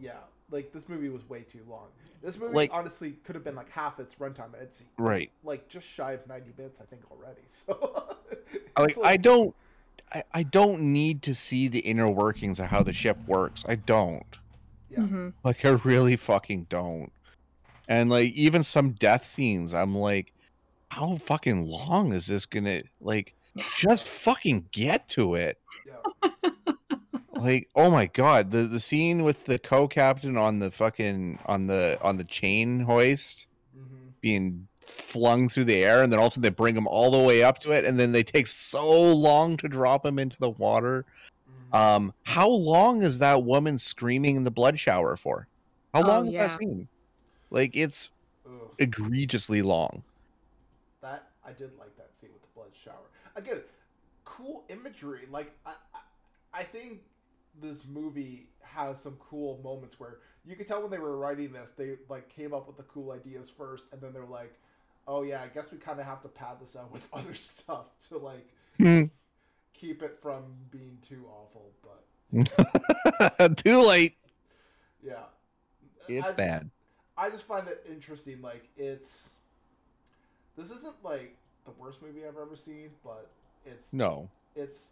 yeah, 0.00 0.18
like 0.50 0.72
this 0.72 0.88
movie 0.88 1.08
was 1.08 1.28
way 1.28 1.42
too 1.42 1.60
long. 1.68 1.86
This 2.22 2.38
movie 2.38 2.54
Like- 2.54 2.70
honestly 2.72 3.12
could 3.24 3.34
have 3.34 3.44
been 3.44 3.54
like 3.56 3.70
half 3.70 3.98
its 4.00 4.14
runtime 4.16 4.52
and 4.54 4.62
it's 4.62 4.84
Right. 4.98 5.30
like 5.44 5.68
just 5.68 5.86
shy 5.86 6.12
of 6.12 6.26
ninety 6.26 6.52
minutes, 6.56 6.78
I 6.80 6.84
think, 6.84 7.02
already. 7.10 7.40
So 7.48 8.16
like 8.78 8.90
it's 8.90 8.98
I 9.04 9.16
don't 9.16 9.54
I, 10.12 10.22
I 10.34 10.42
don't 10.44 10.92
need 10.92 11.22
to 11.22 11.34
see 11.34 11.66
the 11.68 11.80
inner 11.80 12.08
workings 12.08 12.60
of 12.60 12.66
how 12.66 12.82
the 12.82 12.92
ship 12.92 13.18
works. 13.26 13.64
I 13.68 13.74
don't. 13.76 14.24
yeah. 14.90 15.00
Mhm. 15.00 15.32
Like 15.44 15.64
I 15.64 15.70
really 15.70 16.16
fucking 16.16 16.66
don't. 16.68 17.10
And 17.88 18.10
like 18.10 18.32
even 18.34 18.62
some 18.62 18.90
death 18.92 19.24
scenes, 19.26 19.72
I'm 19.74 19.96
like, 19.96 20.32
how 20.90 21.16
fucking 21.16 21.66
long 21.68 22.12
is 22.12 22.26
this 22.26 22.46
gonna 22.46 22.82
like 23.00 23.34
just 23.76 24.04
fucking 24.04 24.66
get 24.72 25.08
to 25.10 25.34
it? 25.34 25.58
Yeah. 25.86 26.30
Like, 27.38 27.68
oh 27.76 27.90
my 27.90 28.06
god, 28.06 28.50
the 28.50 28.62
the 28.62 28.80
scene 28.80 29.22
with 29.22 29.44
the 29.44 29.58
co-captain 29.58 30.36
on 30.36 30.58
the 30.58 30.70
fucking 30.70 31.38
on 31.46 31.66
the 31.66 31.98
on 32.02 32.16
the 32.16 32.24
chain 32.24 32.80
hoist 32.80 33.46
hmm 33.74 34.08
being 34.22 34.68
flung 34.86 35.48
through 35.48 35.64
the 35.64 35.84
air 35.84 36.02
and 36.02 36.12
then 36.12 36.20
also 36.20 36.40
they 36.40 36.48
bring 36.50 36.76
him 36.76 36.86
all 36.88 37.10
the 37.10 37.20
way 37.20 37.42
up 37.42 37.58
to 37.60 37.72
it 37.72 37.84
and 37.84 37.98
then 38.00 38.12
they 38.12 38.22
take 38.22 38.46
so 38.46 39.12
long 39.14 39.56
to 39.56 39.68
drop 39.68 40.04
him 40.06 40.18
into 40.18 40.36
the 40.40 40.50
water 40.50 41.04
hmm 41.46 41.76
um 41.78 42.12
how 42.24 42.48
long 42.48 43.02
is 43.02 43.18
that 43.18 43.44
woman 43.44 43.78
screaming 43.78 44.36
in 44.36 44.44
the 44.44 44.50
blood 44.50 44.78
shower 44.78 45.16
for 45.16 45.48
how 45.94 46.02
Oh, 46.02 46.06
long 46.06 46.26
is 46.28 46.34
yeah. 46.34 46.46
that 46.46 46.52
scene 46.52 46.88
like 47.50 47.72
it's 47.74 48.10
Ugh. 48.46 48.70
egregiously 48.78 49.62
long 49.62 50.04
That 51.02 51.30
I 51.44 51.52
did 51.52 51.76
like 51.78 51.96
that 51.96 52.14
scene 52.14 52.30
with 52.32 52.42
the 52.42 52.48
blood 52.54 52.70
shower. 52.74 53.10
Again, 53.36 53.62
cool 54.24 54.64
imagery. 54.68 55.26
Like 55.30 55.52
I, 55.64 55.74
I, 55.94 56.60
I 56.60 56.62
think 56.64 57.00
this 57.60 57.84
movie 57.86 58.48
has 58.62 59.00
some 59.00 59.16
cool 59.18 59.60
moments 59.62 59.98
where 59.98 60.18
you 60.44 60.56
could 60.56 60.68
tell 60.68 60.82
when 60.82 60.90
they 60.90 60.98
were 60.98 61.16
writing 61.18 61.52
this, 61.52 61.70
they 61.76 61.96
like 62.08 62.28
came 62.28 62.54
up 62.54 62.66
with 62.66 62.76
the 62.76 62.82
cool 62.84 63.12
ideas 63.12 63.50
first, 63.50 63.84
and 63.92 64.00
then 64.00 64.12
they're 64.12 64.24
like, 64.26 64.54
"Oh 65.08 65.22
yeah, 65.22 65.42
I 65.42 65.48
guess 65.48 65.72
we 65.72 65.78
kind 65.78 65.98
of 66.00 66.06
have 66.06 66.22
to 66.22 66.28
pad 66.28 66.58
this 66.60 66.76
out 66.76 66.92
with 66.92 67.08
other 67.12 67.34
stuff 67.34 67.86
to 68.08 68.18
like 68.18 68.48
Hmm. 68.78 69.04
keep 69.74 70.02
it 70.02 70.18
from 70.20 70.44
being 70.70 70.98
too 71.06 71.24
awful." 71.28 71.72
But 71.82 72.04
too 73.56 73.86
late 73.86 74.16
yeah, 75.02 75.24
it's 76.08 76.30
I- 76.30 76.34
bad 76.34 76.70
I 77.18 77.30
just 77.30 77.44
find 77.44 77.66
it 77.68 77.84
interesting. 77.90 78.42
Like 78.42 78.68
it's 78.76 79.30
this 80.56 80.70
isn't 80.70 81.02
like 81.02 81.36
the 81.64 81.72
worst 81.72 82.02
movie 82.02 82.26
I've 82.26 82.36
ever 82.38 82.56
seen, 82.56 82.90
but 83.04 83.30
it's 83.64 83.92
no 83.92 84.28
it's 84.54 84.90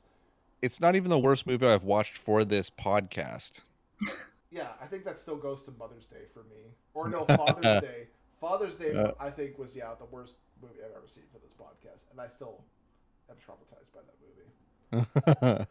it's 0.65 0.81
not 0.81 0.97
even 0.97 1.11
the 1.11 1.19
worst 1.19 1.47
movie 1.47 1.67
i've 1.67 1.85
watched 1.85 2.17
for 2.17 2.45
this 2.45 2.69
podcast 2.71 3.61
Yeah, 4.51 4.69
I 4.81 4.87
think 4.87 5.05
that 5.05 5.19
still 5.19 5.37
goes 5.37 5.65
to 5.65 5.73
Mother's 5.73 6.07
Day 6.07 6.27
for 6.33 6.45
me. 6.45 6.71
Or 6.95 7.09
no, 7.09 7.25
Father's 7.29 7.83
Day. 7.83 8.07
Father's 8.41 8.77
Day, 8.77 8.95
Uh. 8.95 9.11
I 9.19 9.29
think, 9.29 9.59
was 9.59 9.75
yeah 9.75 9.91
the 9.99 10.05
worst 10.05 10.35
movie 10.63 10.75
I've 10.79 10.93
ever 10.97 11.09
seen 11.09 11.25
for 11.33 11.41
this 11.41 11.51
podcast, 11.61 12.09
and 12.13 12.21
I 12.21 12.29
still 12.29 12.63
am 13.29 13.35
traumatized 13.35 13.91
by 13.93 14.03
that 14.93 15.37
movie. 15.43 15.67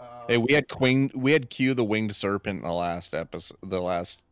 Um, 0.00 0.14
hey 0.28 0.38
we 0.38 0.54
had 0.54 0.68
queen 0.70 1.10
we 1.14 1.32
had 1.32 1.50
q 1.50 1.74
the 1.74 1.84
winged 1.84 2.16
serpent 2.16 2.62
in 2.62 2.64
the 2.66 2.72
last 2.72 3.12
episode 3.12 3.58
the 3.62 3.80
last 3.82 4.22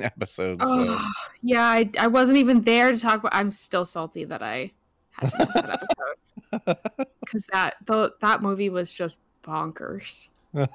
episode 0.00 0.60
so 0.60 0.66
Oh, 0.68 1.08
yeah, 1.42 1.62
I, 1.62 1.88
I 2.00 2.08
wasn't 2.08 2.38
even 2.38 2.62
there 2.62 2.90
to 2.90 2.98
talk 2.98 3.20
about. 3.20 3.32
I'm 3.32 3.52
still 3.52 3.84
salty 3.84 4.24
that 4.24 4.42
I 4.42 4.72
had 5.12 5.30
to 5.30 5.38
miss 5.38 5.54
that 5.54 5.70
episode 5.70 6.16
because 7.20 7.46
that 7.52 7.76
the, 7.86 8.14
that 8.20 8.42
movie 8.42 8.70
was 8.70 8.92
just 8.92 9.18
bonkers. 9.44 10.30
yeah, 10.54 10.66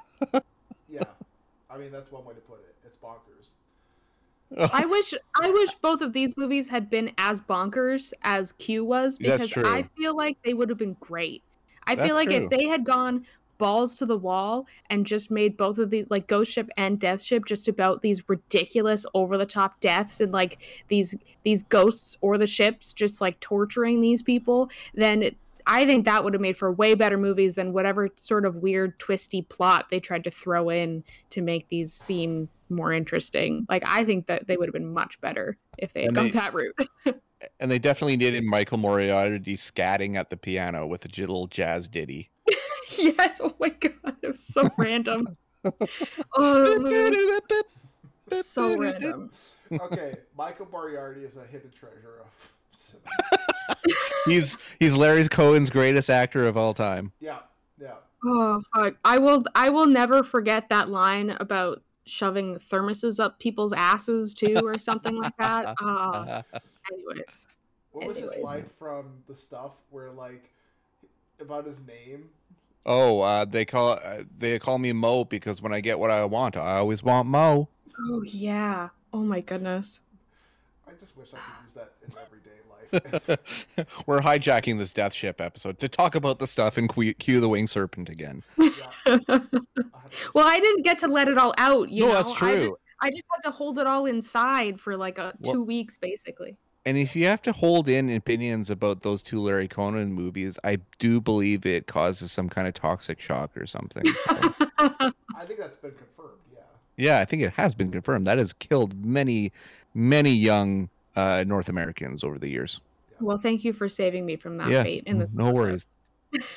I 1.70 1.76
mean 1.78 1.90
that's 1.90 2.10
one 2.10 2.24
way 2.24 2.34
to 2.34 2.40
put 2.40 2.60
it. 2.60 2.74
It's 2.84 2.96
bonkers. 2.96 3.50
I 4.72 4.86
wish 4.86 5.14
I 5.40 5.50
wish 5.50 5.74
both 5.76 6.00
of 6.00 6.12
these 6.12 6.36
movies 6.36 6.68
had 6.68 6.88
been 6.88 7.12
as 7.18 7.40
bonkers 7.40 8.12
as 8.22 8.52
Q 8.52 8.84
was 8.84 9.18
because 9.18 9.52
I 9.56 9.82
feel 9.96 10.16
like 10.16 10.38
they 10.44 10.54
would 10.54 10.68
have 10.68 10.78
been 10.78 10.96
great. 11.00 11.42
I 11.86 11.94
That's 11.94 12.06
feel 12.06 12.14
like 12.14 12.28
true. 12.28 12.38
if 12.38 12.50
they 12.50 12.66
had 12.66 12.84
gone 12.84 13.26
balls 13.58 13.94
to 13.96 14.06
the 14.06 14.16
wall 14.16 14.66
and 14.90 15.06
just 15.06 15.30
made 15.30 15.56
both 15.56 15.78
of 15.78 15.90
the 15.90 16.06
like 16.10 16.26
Ghost 16.26 16.52
Ship 16.52 16.68
and 16.76 16.98
Death 16.98 17.22
Ship 17.22 17.44
just 17.44 17.68
about 17.68 18.02
these 18.02 18.28
ridiculous 18.28 19.06
over 19.14 19.36
the 19.36 19.46
top 19.46 19.80
deaths 19.80 20.20
and 20.20 20.32
like 20.32 20.84
these 20.88 21.14
these 21.42 21.62
ghosts 21.62 22.16
or 22.20 22.38
the 22.38 22.46
ships 22.46 22.92
just 22.92 23.20
like 23.20 23.38
torturing 23.40 24.00
these 24.00 24.22
people, 24.22 24.70
then 24.94 25.22
it, 25.22 25.36
I 25.66 25.86
think 25.86 26.04
that 26.04 26.22
would 26.24 26.34
have 26.34 26.40
made 26.42 26.56
for 26.56 26.70
way 26.72 26.94
better 26.94 27.16
movies 27.16 27.54
than 27.54 27.72
whatever 27.72 28.08
sort 28.16 28.44
of 28.44 28.56
weird 28.56 28.98
twisty 28.98 29.42
plot 29.42 29.86
they 29.90 30.00
tried 30.00 30.24
to 30.24 30.30
throw 30.30 30.68
in 30.68 31.04
to 31.30 31.40
make 31.42 31.68
these 31.68 31.92
seem 31.92 32.48
more 32.68 32.92
interesting. 32.92 33.66
Like 33.68 33.82
I 33.86 34.04
think 34.04 34.26
that 34.26 34.46
they 34.46 34.56
would 34.56 34.68
have 34.68 34.74
been 34.74 34.92
much 34.92 35.20
better 35.20 35.56
if 35.78 35.92
they 35.92 36.02
had 36.02 36.08
And 36.08 36.16
gone 36.16 36.24
they- 36.26 36.30
that 36.32 36.54
route. 36.54 36.76
And 37.60 37.70
they 37.70 37.78
definitely 37.78 38.16
needed 38.16 38.42
Michael 38.42 38.78
Moriarty 38.78 39.54
scatting 39.56 40.16
at 40.16 40.30
the 40.30 40.36
piano 40.36 40.86
with 40.86 41.04
a 41.04 41.08
little 41.20 41.46
jazz 41.46 41.88
ditty. 41.88 42.30
yes. 42.98 43.38
Oh 43.42 43.52
my 43.60 43.68
god, 43.68 44.16
it 44.22 44.28
was 44.28 44.40
so 44.42 44.66
random. 44.78 45.28
Oh, 45.62 46.86
it 46.86 47.64
was 48.30 48.46
so 48.46 48.78
random. 48.78 49.30
okay, 49.70 50.14
Michael 50.38 50.68
Moriarty 50.72 51.20
is 51.20 51.36
a 51.36 51.44
hidden 51.44 51.70
treasure 51.70 52.22
of 52.22 52.26
cinema. 52.30 52.53
he's 54.26 54.58
he's 54.78 54.96
Larry 54.96 55.26
Cohen's 55.28 55.70
greatest 55.70 56.10
actor 56.10 56.46
of 56.46 56.56
all 56.56 56.74
time. 56.74 57.12
Yeah, 57.20 57.38
yeah. 57.80 57.94
Oh 58.24 58.60
fuck! 58.74 58.94
I 59.04 59.18
will. 59.18 59.44
I 59.54 59.70
will 59.70 59.86
never 59.86 60.22
forget 60.22 60.68
that 60.68 60.88
line 60.88 61.30
about 61.40 61.82
shoving 62.06 62.56
thermoses 62.56 63.18
up 63.22 63.38
people's 63.38 63.72
asses 63.72 64.34
too, 64.34 64.60
or 64.62 64.78
something 64.78 65.16
like 65.16 65.36
that. 65.38 65.74
Uh, 65.80 66.42
anyways, 66.92 67.46
What 67.92 68.08
was 68.08 68.16
his 68.18 68.26
Anyways. 68.30 68.44
line 68.44 68.70
from 68.78 69.06
the 69.26 69.34
stuff 69.36 69.72
where 69.90 70.10
like 70.10 70.50
about 71.40 71.66
his 71.66 71.80
name? 71.86 72.28
Oh, 72.86 73.20
uh, 73.20 73.44
they 73.46 73.64
call 73.64 73.92
uh, 74.04 74.24
they 74.38 74.58
call 74.58 74.78
me 74.78 74.92
Mo 74.92 75.24
because 75.24 75.62
when 75.62 75.72
I 75.72 75.80
get 75.80 75.98
what 75.98 76.10
I 76.10 76.24
want, 76.26 76.56
I 76.56 76.76
always 76.76 77.02
want 77.02 77.28
Mo. 77.28 77.68
oh 78.08 78.22
yeah. 78.24 78.88
Oh 79.12 79.18
my 79.22 79.40
goodness. 79.40 80.02
I 80.86 80.92
just 81.00 81.16
wish 81.16 81.28
I 81.32 81.36
could 81.38 81.64
use 81.66 81.74
that 81.74 81.92
in 82.06 82.12
everyday 82.20 82.50
life. 82.50 82.63
We're 84.06 84.20
hijacking 84.20 84.78
this 84.78 84.92
Death 84.92 85.12
Ship 85.12 85.40
episode 85.40 85.78
to 85.80 85.88
talk 85.88 86.14
about 86.14 86.38
the 86.38 86.46
stuff 86.46 86.76
and 86.76 86.92
Q, 86.92 87.14
Q 87.14 87.40
the 87.40 87.48
Winged 87.48 87.70
Serpent 87.70 88.08
again. 88.08 88.42
yeah, 88.58 88.70
I 89.06 89.10
had 89.10 89.28
to- 89.28 89.66
well, 90.34 90.46
I 90.46 90.60
didn't 90.60 90.82
get 90.82 90.98
to 90.98 91.08
let 91.08 91.28
it 91.28 91.38
all 91.38 91.54
out. 91.58 91.90
You 91.90 92.02
no, 92.02 92.08
know, 92.08 92.14
that's 92.14 92.30
I 92.30 92.34
true. 92.36 92.60
just, 92.62 92.74
I 93.02 93.10
just 93.10 93.22
had 93.34 93.48
to 93.48 93.50
hold 93.50 93.78
it 93.78 93.86
all 93.86 94.06
inside 94.06 94.80
for 94.80 94.96
like 94.96 95.18
a 95.18 95.34
Well- 95.40 95.54
two 95.54 95.62
weeks, 95.62 95.98
basically. 95.98 96.56
And 96.86 96.98
if 96.98 97.16
you 97.16 97.24
have 97.24 97.40
to 97.42 97.52
hold 97.52 97.88
in 97.88 98.10
opinions 98.10 98.68
about 98.68 99.00
those 99.00 99.22
two 99.22 99.40
Larry 99.40 99.68
Cohen 99.68 100.12
movies, 100.12 100.58
I 100.64 100.80
do 100.98 101.18
believe 101.18 101.64
it 101.64 101.86
causes 101.86 102.30
some 102.30 102.50
kind 102.50 102.68
of 102.68 102.74
toxic 102.74 103.18
shock 103.20 103.56
or 103.56 103.66
something. 103.66 104.04
So, 104.04 104.14
I 104.78 105.12
think 105.46 105.60
that's 105.60 105.78
been 105.78 105.92
confirmed. 105.92 106.40
Yeah. 106.52 106.60
yeah, 106.98 107.20
I 107.20 107.24
think 107.24 107.40
it 107.40 107.54
has 107.54 107.74
been 107.74 107.90
confirmed. 107.90 108.26
That 108.26 108.36
has 108.36 108.52
killed 108.52 109.02
many, 109.02 109.50
many 109.94 110.32
young 110.32 110.90
uh, 111.16 111.44
North 111.46 111.68
Americans 111.68 112.24
over 112.24 112.38
the 112.38 112.48
years. 112.48 112.80
well, 113.20 113.38
thank 113.38 113.64
you 113.64 113.72
for 113.72 113.88
saving 113.88 114.26
me 114.26 114.36
from 114.36 114.56
that 114.56 114.68
yeah, 114.68 114.82
fate. 114.82 115.04
In 115.06 115.18
this 115.18 115.30
no 115.32 115.46
episode. 115.48 115.62
worries. 115.62 115.86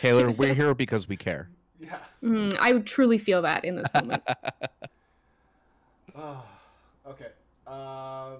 Taylor, 0.01 0.31
we're 0.31 0.53
here 0.53 0.73
because 0.73 1.07
we 1.07 1.17
care. 1.17 1.49
Yeah. 1.79 1.99
Mm, 2.23 2.57
I 2.59 2.71
truly 2.79 3.19
feel 3.19 3.43
that 3.43 3.63
in 3.63 3.75
this 3.75 3.85
moment. 3.93 4.23
Ah, 6.19 6.43
okay. 7.05 7.27
Um. 7.67 8.39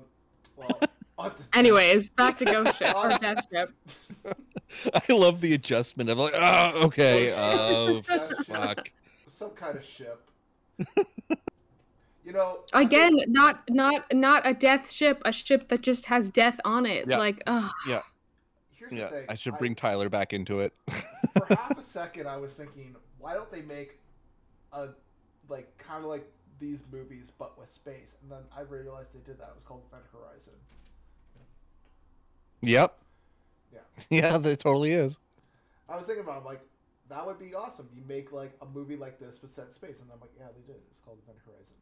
Well. 0.56 0.80
Anyways, 1.54 2.10
back 2.10 2.40
to 2.40 2.46
Ghost 2.46 2.80
Ship 2.80 2.96
or 2.96 3.10
Death 3.20 3.48
Ship. 3.52 3.72
I 4.96 5.14
love 5.14 5.42
the 5.42 5.54
adjustment 5.54 6.10
of 6.10 6.18
like, 6.18 6.34
oh, 6.36 6.86
okay, 6.86 7.32
oh, 7.38 8.02
fuck. 8.46 8.92
some 9.28 9.52
kind 9.52 9.78
of 9.78 9.86
ship. 9.86 10.28
You 12.28 12.34
know. 12.34 12.60
I 12.74 12.80
think- 12.80 12.92
Again, 12.92 13.16
not 13.32 13.62
not 13.70 14.14
not 14.14 14.46
a 14.46 14.54
death 14.54 14.92
ship, 14.92 15.22
a 15.26 15.32
ship 15.32 15.70
that 15.70 15.82
just 15.82 16.06
has 16.08 16.30
death 16.30 16.60
on 16.66 16.86
it. 16.86 17.08
Yeah. 17.08 17.18
Like, 17.18 17.42
ugh. 17.48 17.72
Here's 18.72 18.92
Yeah, 18.92 19.06
the 19.06 19.10
thing. 19.12 19.26
I 19.30 19.36
should 19.36 19.58
bring 19.58 19.74
Tyler 19.76 20.10
back 20.10 20.34
into 20.34 20.60
it. 20.60 20.74
for 20.88 21.46
half 21.56 21.78
a 21.80 21.82
second 21.84 22.28
I 22.28 22.38
was 22.38 22.54
thinking, 22.54 22.96
why 23.18 23.34
don't 23.34 23.50
they 23.52 23.62
make 23.62 24.00
a 24.74 24.90
like 25.50 25.76
kind 25.78 26.04
of 26.04 26.10
like 26.10 26.30
these 26.60 26.84
movies 26.92 27.32
but 27.40 27.58
with 27.58 27.70
space? 27.72 28.18
And 28.22 28.32
then 28.32 28.40
I 28.56 28.62
realized 28.62 29.14
they 29.14 29.20
did 29.26 29.40
that. 29.40 29.50
It 29.50 29.56
was 29.56 29.64
called 29.66 29.82
Event 29.90 30.04
Horizon. 30.14 30.54
yep. 32.62 32.98
Yeah. 33.74 33.80
Yeah, 34.10 34.38
that 34.38 34.60
totally 34.60 34.92
is. 34.92 35.18
I 35.90 35.96
was 35.96 36.06
thinking 36.06 36.24
about 36.26 36.36
it, 36.36 36.40
I'm 36.40 36.46
like 36.46 36.62
that 37.10 37.26
would 37.26 37.40
be 37.40 37.56
awesome. 37.56 37.88
You 37.96 38.02
make 38.08 38.32
like 38.34 38.52
a 38.62 38.66
movie 38.66 38.98
like 38.98 39.18
this 39.18 39.40
but 39.40 39.50
set 39.50 39.68
in 39.68 39.72
space, 39.72 40.02
and 40.02 40.10
I'm 40.14 40.20
like, 40.20 40.32
yeah, 40.38 40.48
they 40.54 40.62
did. 40.74 40.82
It's 40.92 41.00
called 41.00 41.18
Event 41.24 41.38
Horizon. 41.46 41.76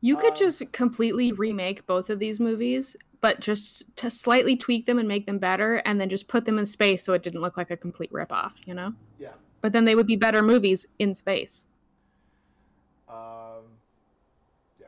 You 0.00 0.16
could 0.16 0.32
Um, 0.32 0.36
just 0.36 0.72
completely 0.72 1.32
remake 1.32 1.86
both 1.86 2.08
of 2.10 2.18
these 2.18 2.40
movies, 2.40 2.96
but 3.20 3.40
just 3.40 3.94
to 3.96 4.10
slightly 4.10 4.56
tweak 4.56 4.86
them 4.86 4.98
and 4.98 5.06
make 5.06 5.26
them 5.26 5.38
better, 5.38 5.76
and 5.84 6.00
then 6.00 6.08
just 6.08 6.26
put 6.26 6.46
them 6.46 6.58
in 6.58 6.64
space 6.64 7.02
so 7.02 7.12
it 7.12 7.22
didn't 7.22 7.40
look 7.42 7.56
like 7.56 7.70
a 7.70 7.76
complete 7.76 8.10
ripoff, 8.12 8.54
you 8.66 8.72
know? 8.72 8.94
Yeah. 9.18 9.32
But 9.60 9.72
then 9.72 9.84
they 9.84 9.94
would 9.94 10.06
be 10.06 10.16
better 10.16 10.42
movies 10.42 10.86
in 10.98 11.12
space. 11.14 11.66
Um. 13.08 13.64
Yeah. 14.80 14.86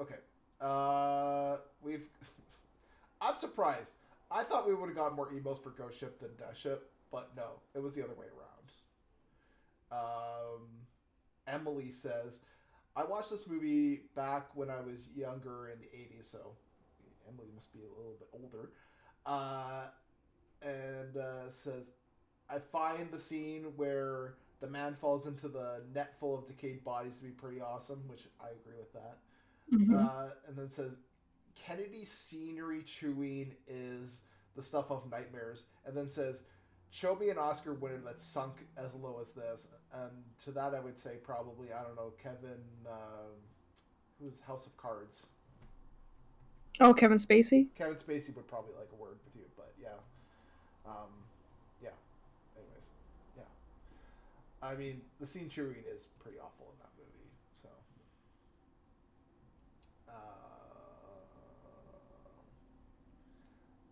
Okay. 0.00 0.16
Uh, 0.60 1.56
we've. 1.82 2.08
I'm 3.20 3.36
surprised. 3.36 3.92
I 4.30 4.42
thought 4.44 4.66
we 4.66 4.74
would 4.74 4.86
have 4.86 4.96
gotten 4.96 5.14
more 5.16 5.28
emails 5.28 5.62
for 5.62 5.70
Ghost 5.70 5.98
Ship 5.98 6.18
than 6.18 6.30
Death 6.38 6.56
Ship, 6.56 6.90
but 7.10 7.30
no, 7.36 7.60
it 7.74 7.82
was 7.82 7.94
the 7.94 8.02
other 8.02 8.14
way 8.14 8.26
around. 8.26 10.00
Um, 10.00 10.62
Emily 11.46 11.90
says, 11.90 12.40
"I 12.96 13.04
watched 13.04 13.30
this 13.30 13.46
movie 13.46 14.02
back 14.14 14.54
when 14.54 14.70
I 14.70 14.80
was 14.80 15.08
younger 15.14 15.68
in 15.68 15.78
the 15.80 15.86
'80s, 15.96 16.30
so 16.30 16.56
Emily 17.28 17.48
must 17.54 17.72
be 17.72 17.80
a 17.80 17.88
little 17.96 18.16
bit 18.18 18.28
older." 18.32 18.70
Uh, 19.24 19.86
and 20.60 21.16
uh, 21.16 21.50
says, 21.50 21.92
"I 22.48 22.58
find 22.58 23.10
the 23.10 23.20
scene 23.20 23.64
where." 23.76 24.34
the 24.60 24.68
man 24.68 24.94
falls 24.94 25.26
into 25.26 25.48
the 25.48 25.82
net 25.92 26.14
full 26.20 26.38
of 26.38 26.46
decayed 26.46 26.84
bodies 26.84 27.18
to 27.18 27.24
be 27.24 27.30
pretty 27.30 27.60
awesome, 27.60 28.06
which 28.06 28.28
I 28.40 28.50
agree 28.50 28.78
with 28.78 28.92
that. 28.92 29.18
Mhm. 29.72 29.92
Uh, 30.08 30.30
and 30.46 30.56
then 30.56 30.70
says 30.70 30.92
Kennedy's 31.56 32.12
scenery 32.12 32.84
chewing 32.84 33.56
is 33.66 34.22
the 34.54 34.62
stuff 34.62 34.90
of 34.92 35.10
nightmares, 35.10 35.66
and 35.84 35.96
then 35.96 36.08
says 36.08 36.44
show 36.92 37.16
me 37.16 37.30
an 37.30 37.38
Oscar 37.38 37.72
winner 37.72 37.98
that's 38.04 38.24
sunk 38.24 38.66
as 38.76 38.94
low 38.94 39.18
as 39.20 39.32
this. 39.32 39.66
And 39.92 40.10
to 40.44 40.52
that, 40.52 40.74
I 40.74 40.80
would 40.80 40.98
say 40.98 41.16
probably 41.24 41.72
I 41.72 41.82
don't 41.82 41.96
know 41.96 42.12
Kevin, 42.22 42.62
uh, 42.86 43.32
who's 44.20 44.34
House 44.46 44.66
of 44.66 44.76
Cards. 44.76 45.26
Oh, 46.80 46.94
Kevin 46.94 47.18
Spacey? 47.18 47.68
Kevin 47.74 47.96
Spacey 47.96 48.34
would 48.36 48.46
probably 48.46 48.72
like 48.78 48.88
a 48.92 48.96
word 49.02 49.16
with 49.24 49.34
you, 49.34 49.42
but 49.56 49.72
yeah, 49.80 49.88
um, 50.86 51.10
yeah. 51.82 51.90
Anyways, 52.56 52.86
yeah. 53.36 54.66
I 54.66 54.74
mean, 54.74 55.00
the 55.20 55.26
scene 55.26 55.48
chewing 55.48 55.84
is 55.94 56.08
pretty 56.22 56.38
awful 56.38 56.72
in 56.72 56.78
that 56.78 56.90
movie. 56.96 57.30
So, 57.62 57.68
uh, 60.08 60.12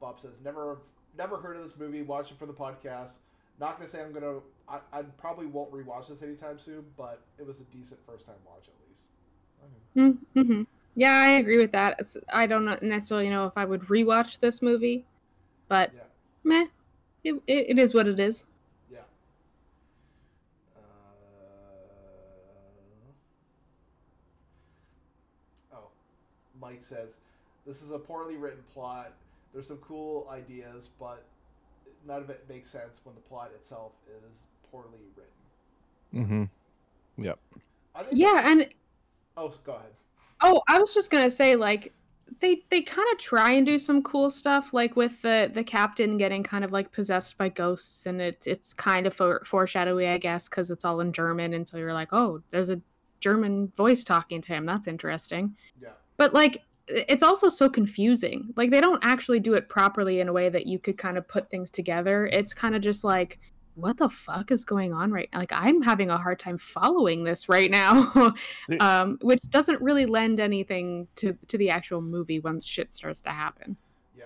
Bob 0.00 0.20
says 0.20 0.32
never, 0.42 0.78
never 1.16 1.36
heard 1.36 1.56
of 1.56 1.62
this 1.62 1.76
movie. 1.78 2.02
Watch 2.02 2.30
it 2.30 2.38
for 2.38 2.46
the 2.46 2.52
podcast. 2.52 3.10
Not 3.58 3.76
gonna 3.78 3.88
say 3.88 4.02
I'm 4.02 4.12
gonna. 4.12 4.38
I, 4.68 4.78
I 4.92 5.02
probably 5.02 5.46
won't 5.46 5.72
rewatch 5.72 6.08
this 6.08 6.22
anytime 6.22 6.58
soon, 6.58 6.84
but 6.96 7.20
it 7.38 7.46
was 7.46 7.60
a 7.60 7.64
decent 7.64 8.00
first 8.06 8.26
time 8.26 8.36
watch 8.46 8.68
at 8.68 8.74
least. 8.88 10.24
Mm-hmm. 10.34 10.62
Yeah, 10.96 11.12
I 11.12 11.28
agree 11.32 11.58
with 11.58 11.72
that. 11.72 12.00
I 12.32 12.46
don't 12.46 12.82
necessarily 12.82 13.28
know 13.30 13.46
if 13.46 13.52
I 13.56 13.64
would 13.64 13.82
rewatch 13.82 14.38
this 14.40 14.62
movie, 14.62 15.04
but 15.68 15.90
Yeah. 15.94 16.02
meh, 16.44 16.66
it, 17.24 17.34
it, 17.46 17.70
it 17.70 17.78
is 17.78 17.94
what 17.94 18.06
it 18.06 18.18
is. 18.18 18.46
Yeah. 18.90 19.00
Uh, 20.76 20.80
oh, 25.74 25.88
Mike 26.60 26.82
says 26.82 27.10
this 27.66 27.82
is 27.82 27.90
a 27.90 27.98
poorly 27.98 28.36
written 28.36 28.62
plot. 28.72 29.12
There's 29.52 29.68
some 29.68 29.78
cool 29.78 30.28
ideas, 30.30 30.90
but 30.98 31.24
none 32.06 32.22
of 32.22 32.30
it 32.30 32.44
makes 32.48 32.68
sense 32.70 33.00
when 33.04 33.14
the 33.14 33.20
plot 33.22 33.50
itself 33.54 33.92
is 34.08 34.44
poorly 34.70 34.98
written. 35.16 36.26
Mm-hmm. 36.26 37.24
Yep. 37.24 37.38
I 37.94 38.02
think 38.04 38.20
Yeah, 38.20 38.50
and 38.50 38.68
Oh, 39.36 39.52
go 39.64 39.72
ahead. 39.72 39.90
oh, 40.42 40.62
I 40.68 40.78
was 40.78 40.92
just 40.94 41.10
gonna 41.10 41.30
say 41.30 41.56
like 41.56 41.92
they 42.40 42.62
they 42.70 42.80
kind 42.82 43.06
of 43.12 43.18
try 43.18 43.52
and 43.52 43.66
do 43.66 43.76
some 43.78 44.02
cool 44.02 44.30
stuff 44.30 44.72
like 44.72 44.94
with 44.96 45.20
the 45.22 45.50
the 45.52 45.64
captain 45.64 46.16
getting 46.16 46.42
kind 46.44 46.64
of 46.64 46.70
like 46.70 46.92
possessed 46.92 47.36
by 47.36 47.48
ghosts 47.48 48.06
and 48.06 48.20
it's 48.20 48.46
it's 48.46 48.72
kind 48.72 49.04
of 49.06 49.12
for, 49.12 49.42
foreshadowy 49.44 50.06
i 50.06 50.16
guess 50.16 50.48
because 50.48 50.70
it's 50.70 50.84
all 50.84 51.00
in 51.00 51.12
german 51.12 51.52
and 51.54 51.68
so 51.68 51.76
you're 51.76 51.92
like 51.92 52.12
oh 52.12 52.40
there's 52.50 52.70
a 52.70 52.80
german 53.18 53.66
voice 53.76 54.04
talking 54.04 54.40
to 54.40 54.48
him 54.54 54.64
that's 54.64 54.86
interesting 54.86 55.56
Yeah. 55.82 55.88
but 56.18 56.32
like 56.32 56.62
it's 57.08 57.22
also 57.22 57.48
so 57.48 57.68
confusing. 57.68 58.52
Like 58.56 58.70
they 58.70 58.80
don't 58.80 59.02
actually 59.04 59.40
do 59.40 59.54
it 59.54 59.68
properly 59.68 60.20
in 60.20 60.28
a 60.28 60.32
way 60.32 60.48
that 60.48 60.66
you 60.66 60.78
could 60.78 60.98
kind 60.98 61.16
of 61.16 61.26
put 61.28 61.50
things 61.50 61.70
together. 61.70 62.26
It's 62.26 62.54
kind 62.54 62.74
of 62.74 62.82
just 62.82 63.04
like 63.04 63.38
what 63.74 63.96
the 63.96 64.08
fuck 64.08 64.50
is 64.50 64.64
going 64.64 64.92
on 64.92 65.12
right 65.12 65.28
now 65.32 65.38
like 65.38 65.52
i'm 65.52 65.80
having 65.80 66.10
a 66.10 66.18
hard 66.18 66.38
time 66.38 66.58
following 66.58 67.24
this 67.24 67.48
right 67.48 67.70
now. 67.70 68.34
Um 68.80 69.18
which 69.22 69.40
doesn't 69.48 69.80
really 69.80 70.06
lend 70.06 70.40
anything 70.40 71.06
to 71.16 71.36
to 71.48 71.56
the 71.56 71.70
actual 71.70 72.02
movie 72.02 72.40
once 72.40 72.66
shit 72.66 72.92
starts 72.92 73.20
to 73.22 73.30
happen. 73.30 73.76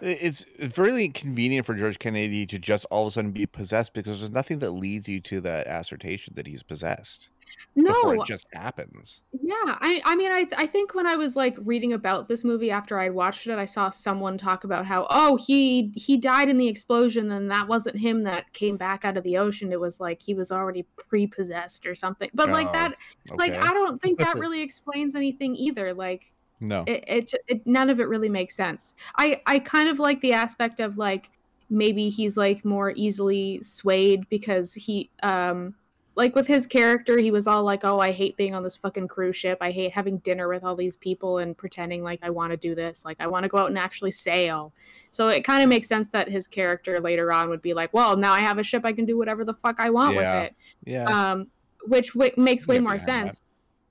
It's 0.06 0.44
really 0.76 1.08
convenient 1.08 1.64
for 1.66 1.74
George 1.74 1.98
Kennedy 1.98 2.46
to 2.46 2.58
just 2.58 2.84
all 2.90 3.04
of 3.04 3.08
a 3.08 3.10
sudden 3.12 3.30
be 3.32 3.46
possessed 3.46 3.94
because 3.94 4.20
there's 4.20 4.30
nothing 4.30 4.58
that 4.60 4.70
leads 4.72 5.08
you 5.08 5.20
to 5.22 5.40
that 5.42 5.66
assertion 5.66 6.34
that 6.36 6.46
he's 6.46 6.62
possessed 6.62 7.30
No, 7.74 8.10
it 8.10 8.20
just 8.26 8.46
happens. 8.52 9.22
yeah. 9.32 9.54
I 9.80 10.00
I 10.04 10.14
mean, 10.16 10.30
I 10.32 10.46
I 10.56 10.66
think 10.66 10.94
when 10.94 11.06
I 11.06 11.16
was 11.16 11.36
like 11.36 11.56
reading 11.58 11.92
about 11.92 12.28
this 12.28 12.44
movie 12.44 12.70
after 12.70 12.98
I'd 12.98 13.14
watched 13.14 13.46
it, 13.46 13.58
I 13.58 13.64
saw 13.64 13.88
someone 13.90 14.36
talk 14.38 14.64
about 14.64 14.84
how 14.86 15.06
oh 15.10 15.36
he 15.36 15.92
he 15.94 16.16
died 16.16 16.48
in 16.48 16.58
the 16.58 16.68
explosion, 16.68 17.30
and 17.30 17.50
that 17.50 17.68
wasn't 17.68 17.96
him 17.98 18.22
that 18.24 18.52
came 18.52 18.76
back 18.76 19.04
out 19.04 19.16
of 19.16 19.24
the 19.24 19.36
ocean. 19.38 19.72
It 19.72 19.80
was 19.80 20.00
like 20.00 20.20
he 20.22 20.34
was 20.34 20.50
already 20.52 20.84
pre-possessed 20.96 21.86
or 21.86 21.94
something. 21.94 22.30
But 22.34 22.50
like 22.50 22.68
Oh, 22.68 22.72
that, 22.72 22.94
like 23.36 23.54
I 23.56 23.72
don't 23.72 24.00
think 24.02 24.18
that 24.18 24.36
really 24.38 24.60
explains 24.62 25.14
anything 25.14 25.54
either. 25.56 25.94
Like 25.94 26.32
no. 26.60 26.84
it, 26.86 27.04
it, 27.06 27.32
it 27.48 27.66
none 27.66 27.90
of 27.90 28.00
it 28.00 28.08
really 28.08 28.28
makes 28.28 28.56
sense. 28.56 28.94
I 29.16 29.42
i 29.46 29.58
kind 29.58 29.88
of 29.88 29.98
like 29.98 30.20
the 30.20 30.32
aspect 30.32 30.80
of 30.80 30.98
like 30.98 31.30
maybe 31.70 32.08
he's 32.10 32.36
like 32.36 32.64
more 32.64 32.92
easily 32.94 33.60
swayed 33.62 34.28
because 34.28 34.74
he 34.74 35.10
um 35.22 35.74
like 36.16 36.36
with 36.36 36.46
his 36.46 36.66
character 36.68 37.18
he 37.18 37.32
was 37.32 37.48
all 37.48 37.64
like 37.64 37.84
oh 37.84 37.98
i 37.98 38.12
hate 38.12 38.36
being 38.36 38.54
on 38.54 38.62
this 38.62 38.76
fucking 38.76 39.08
cruise 39.08 39.34
ship. 39.36 39.58
I 39.60 39.70
hate 39.72 39.92
having 39.92 40.18
dinner 40.18 40.46
with 40.48 40.62
all 40.62 40.76
these 40.76 40.96
people 40.96 41.38
and 41.38 41.56
pretending 41.56 42.04
like 42.04 42.20
i 42.22 42.30
want 42.30 42.52
to 42.52 42.56
do 42.56 42.74
this. 42.74 43.04
Like 43.04 43.16
i 43.20 43.26
want 43.26 43.42
to 43.44 43.48
go 43.48 43.58
out 43.58 43.68
and 43.68 43.78
actually 43.78 44.12
sail. 44.12 44.72
So 45.10 45.28
it 45.28 45.42
kind 45.44 45.62
of 45.62 45.68
makes 45.68 45.88
sense 45.88 46.08
that 46.10 46.28
his 46.28 46.46
character 46.46 47.00
later 47.00 47.32
on 47.32 47.48
would 47.48 47.62
be 47.62 47.74
like 47.74 47.92
well 47.92 48.16
now 48.16 48.32
i 48.32 48.40
have 48.40 48.58
a 48.58 48.62
ship. 48.62 48.82
I 48.84 48.92
can 48.92 49.06
do 49.06 49.18
whatever 49.18 49.44
the 49.44 49.54
fuck 49.54 49.80
i 49.80 49.90
want 49.90 50.14
Yeah. 50.14 50.40
with 50.42 50.50
it. 50.50 50.56
Yeah. 50.92 51.30
um 51.32 51.48
which 51.86 52.12
w- 52.14 52.32
makes 52.36 52.66
way 52.66 52.76
Get 52.76 52.82
more 52.84 52.98
sense 52.98 53.44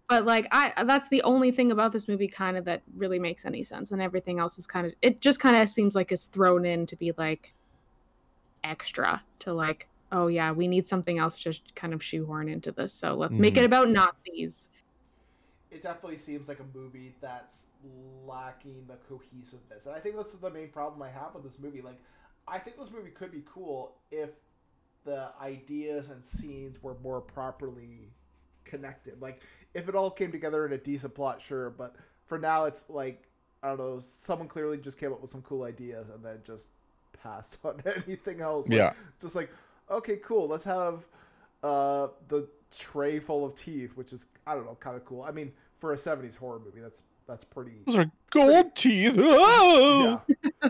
but 0.09 0.25
like 0.25 0.47
i 0.51 0.83
that's 0.85 1.07
the 1.09 1.21
only 1.23 1.51
thing 1.51 1.71
about 1.71 1.91
this 1.91 2.07
movie 2.07 2.27
kind 2.27 2.57
of 2.57 2.65
that 2.65 2.81
really 2.95 3.19
makes 3.19 3.45
any 3.45 3.63
sense 3.63 3.91
and 3.91 4.01
everything 4.01 4.39
else 4.39 4.57
is 4.57 4.67
kind 4.67 4.87
of 4.87 4.93
it 5.01 5.21
just 5.21 5.39
kind 5.39 5.55
of 5.55 5.69
seems 5.69 5.95
like 5.95 6.11
it's 6.11 6.27
thrown 6.27 6.65
in 6.65 6.85
to 6.85 6.95
be 6.95 7.13
like 7.17 7.53
extra 8.63 9.23
to 9.39 9.53
like 9.53 9.87
oh 10.11 10.27
yeah 10.27 10.51
we 10.51 10.67
need 10.67 10.85
something 10.85 11.17
else 11.19 11.39
to 11.39 11.53
kind 11.75 11.93
of 11.93 12.03
shoehorn 12.03 12.47
into 12.47 12.71
this 12.71 12.93
so 12.93 13.13
let's 13.13 13.39
make 13.39 13.55
Mhm. 13.55 13.57
it 13.57 13.65
about 13.65 13.89
nazis 13.89 14.69
it 15.71 15.81
definitely 15.81 16.17
seems 16.17 16.47
like 16.47 16.59
a 16.59 16.77
movie 16.77 17.15
that's 17.19 17.65
lacking 18.25 18.85
the 18.87 18.95
cohesiveness. 19.09 19.85
And 19.87 19.95
I 19.95 19.99
think 19.99 20.15
that's 20.15 20.33
the 20.33 20.49
main 20.49 20.69
problem 20.69 21.01
I 21.01 21.09
have 21.09 21.33
with 21.33 21.43
this 21.43 21.59
movie. 21.59 21.81
Like, 21.81 21.99
I 22.47 22.59
think 22.59 22.77
this 22.77 22.91
movie 22.91 23.09
could 23.09 23.31
be 23.31 23.43
cool 23.45 23.95
if 24.11 24.29
the 25.03 25.31
ideas 25.41 26.09
and 26.09 26.23
scenes 26.23 26.81
were 26.81 26.95
more 26.99 27.21
properly 27.21 28.13
connected. 28.65 29.19
Like, 29.19 29.41
if 29.73 29.89
it 29.89 29.95
all 29.95 30.11
came 30.11 30.31
together 30.31 30.65
in 30.65 30.73
a 30.73 30.77
decent 30.77 31.13
plot, 31.15 31.41
sure. 31.41 31.69
But 31.69 31.95
for 32.25 32.37
now, 32.37 32.65
it's 32.65 32.85
like, 32.89 33.23
I 33.61 33.67
don't 33.69 33.77
know, 33.77 33.99
someone 33.99 34.47
clearly 34.47 34.77
just 34.77 34.99
came 34.99 35.11
up 35.11 35.21
with 35.21 35.31
some 35.31 35.41
cool 35.41 35.63
ideas 35.63 36.07
and 36.13 36.23
then 36.23 36.39
just 36.43 36.69
passed 37.21 37.59
on 37.63 37.81
anything 37.85 38.41
else. 38.41 38.67
Like, 38.69 38.77
Yeah. 38.77 38.93
Just 39.21 39.35
like, 39.35 39.49
okay, 39.89 40.17
cool, 40.17 40.47
let's 40.47 40.65
have 40.65 41.05
uh, 41.63 42.07
the 42.27 42.47
tray 42.77 43.19
full 43.19 43.45
of 43.45 43.55
teeth, 43.55 43.91
which 43.95 44.13
is 44.13 44.27
I 44.45 44.55
don't 44.55 44.65
know, 44.65 44.77
kind 44.79 44.95
of 44.95 45.05
cool. 45.05 45.23
I 45.23 45.31
mean, 45.31 45.51
for 45.79 45.93
a 45.93 45.97
'70s 45.97 46.35
horror 46.35 46.59
movie, 46.59 46.81
that's 46.81 47.03
that's 47.27 47.43
pretty. 47.43 47.71
Those 47.85 47.95
are 47.95 48.11
gold 48.31 48.75
teeth. 48.75 49.15
Oh! 49.17 50.21
Yeah. 50.63 50.69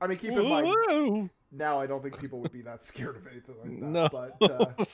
I 0.00 0.08
mean, 0.08 0.18
keep 0.18 0.32
in 0.32 0.48
mind 0.48 1.30
now, 1.52 1.78
I 1.78 1.86
don't 1.86 2.02
think 2.02 2.18
people 2.18 2.40
would 2.40 2.50
be 2.52 2.62
that 2.62 2.82
scared 2.82 3.14
of 3.16 3.26
anything 3.28 3.54
like 3.62 3.80
that. 3.80 3.86
No. 3.92 4.08
But 4.08 4.50
uh, 4.50 4.84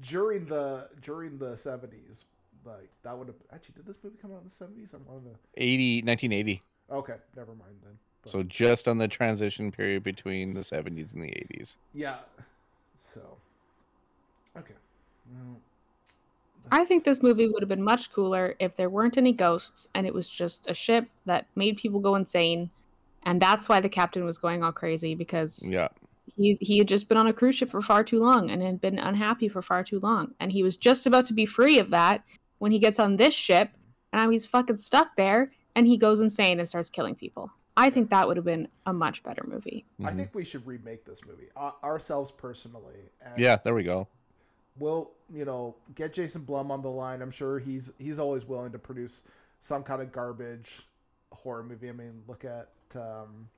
during 0.00 0.46
the 0.46 0.88
during 1.02 1.36
the 1.36 1.56
'70s, 1.56 2.24
like 2.66 2.90
that 3.04 3.16
would 3.16 3.28
have 3.28 3.36
actually 3.52 3.74
did 3.76 3.86
this 3.86 3.98
movie 4.02 4.16
come 4.20 4.32
out 4.32 4.42
in 4.42 4.48
the 4.48 4.50
'70s? 4.84 4.92
I'm 4.94 5.04
one 5.06 5.16
of 5.18 5.24
the 5.24 5.30
80, 5.56 6.02
1980. 6.02 6.62
okay, 6.90 7.14
never 7.36 7.52
mind 7.54 7.76
then. 7.82 7.92
But, 8.22 8.30
So 8.30 8.42
just 8.42 8.88
on 8.88 8.98
the 8.98 9.08
transition 9.08 9.70
period 9.70 10.02
between 10.02 10.52
the 10.54 10.60
70s 10.60 11.14
and 11.14 11.22
the 11.22 11.28
80s. 11.28 11.76
yeah, 11.94 12.16
so 12.98 13.20
okay. 14.56 14.74
Well, 15.32 15.60
i 16.72 16.84
think 16.84 17.04
this 17.04 17.22
movie 17.22 17.48
would 17.48 17.62
have 17.62 17.68
been 17.68 17.82
much 17.82 18.12
cooler 18.12 18.56
if 18.58 18.74
there 18.74 18.90
weren't 18.90 19.16
any 19.16 19.32
ghosts 19.32 19.88
and 19.94 20.04
it 20.06 20.12
was 20.14 20.28
just 20.28 20.68
a 20.68 20.74
ship 20.74 21.08
that 21.24 21.46
made 21.54 21.76
people 21.76 22.00
go 22.00 22.14
insane 22.16 22.70
and 23.24 23.40
that's 23.40 23.68
why 23.68 23.78
the 23.80 23.88
captain 23.88 24.24
was 24.24 24.38
going 24.38 24.62
all 24.64 24.72
crazy 24.72 25.14
because 25.14 25.68
Yeah. 25.68 25.88
he 26.36 26.56
he 26.60 26.78
had 26.78 26.88
just 26.88 27.08
been 27.08 27.18
on 27.18 27.28
a 27.28 27.32
cruise 27.32 27.54
ship 27.56 27.68
for 27.70 27.80
far 27.82 28.02
too 28.02 28.18
long 28.18 28.50
and 28.50 28.62
had 28.62 28.80
been 28.80 28.98
unhappy 28.98 29.48
for 29.48 29.62
far 29.62 29.84
too 29.84 30.00
long 30.00 30.34
and 30.40 30.50
he 30.50 30.62
was 30.64 30.76
just 30.76 31.06
about 31.06 31.26
to 31.26 31.32
be 31.34 31.46
free 31.46 31.78
of 31.78 31.90
that 31.90 32.24
when 32.58 32.72
he 32.72 32.78
gets 32.78 32.98
on 32.98 33.16
this 33.16 33.34
ship 33.34 33.70
and 34.12 34.22
now 34.22 34.30
he's 34.30 34.46
fucking 34.46 34.76
stuck 34.76 35.16
there 35.16 35.52
and 35.74 35.86
he 35.86 35.96
goes 35.96 36.20
insane 36.20 36.58
and 36.58 36.68
starts 36.68 36.90
killing 36.90 37.14
people 37.14 37.50
i 37.76 37.90
think 37.90 38.10
that 38.10 38.26
would 38.26 38.36
have 38.36 38.46
been 38.46 38.66
a 38.86 38.92
much 38.92 39.22
better 39.22 39.44
movie 39.46 39.84
I 40.00 40.10
Mhm. 40.12 40.16
think 40.16 40.34
we 40.34 40.44
should 40.44 40.66
remake 40.66 41.04
this 41.04 41.20
movie 41.26 41.48
uh, 41.56 41.72
ourselves 41.82 42.30
personally. 42.30 42.96
And 43.24 43.38
Yeah, 43.38 43.56
there 43.64 43.74
we 43.74 43.82
go. 43.82 44.08
we'll 44.78 45.10
you 45.32 45.44
know 45.44 45.74
get 45.94 46.12
Jason 46.14 46.42
Blum 46.42 46.70
on 46.70 46.82
the 46.82 46.90
line. 46.90 47.20
I'm 47.22 47.30
sure 47.30 47.58
he's 47.58 47.90
he's 47.98 48.18
always 48.18 48.44
willing 48.44 48.72
to 48.72 48.78
produce 48.78 49.22
some 49.60 49.82
kind 49.82 50.00
of 50.02 50.12
garbage 50.12 50.82
horror 51.32 51.62
movie. 51.64 51.88
I 51.88 51.92
mean, 51.92 52.22
look 52.28 52.44
at 52.44 52.68
um, 52.94 53.48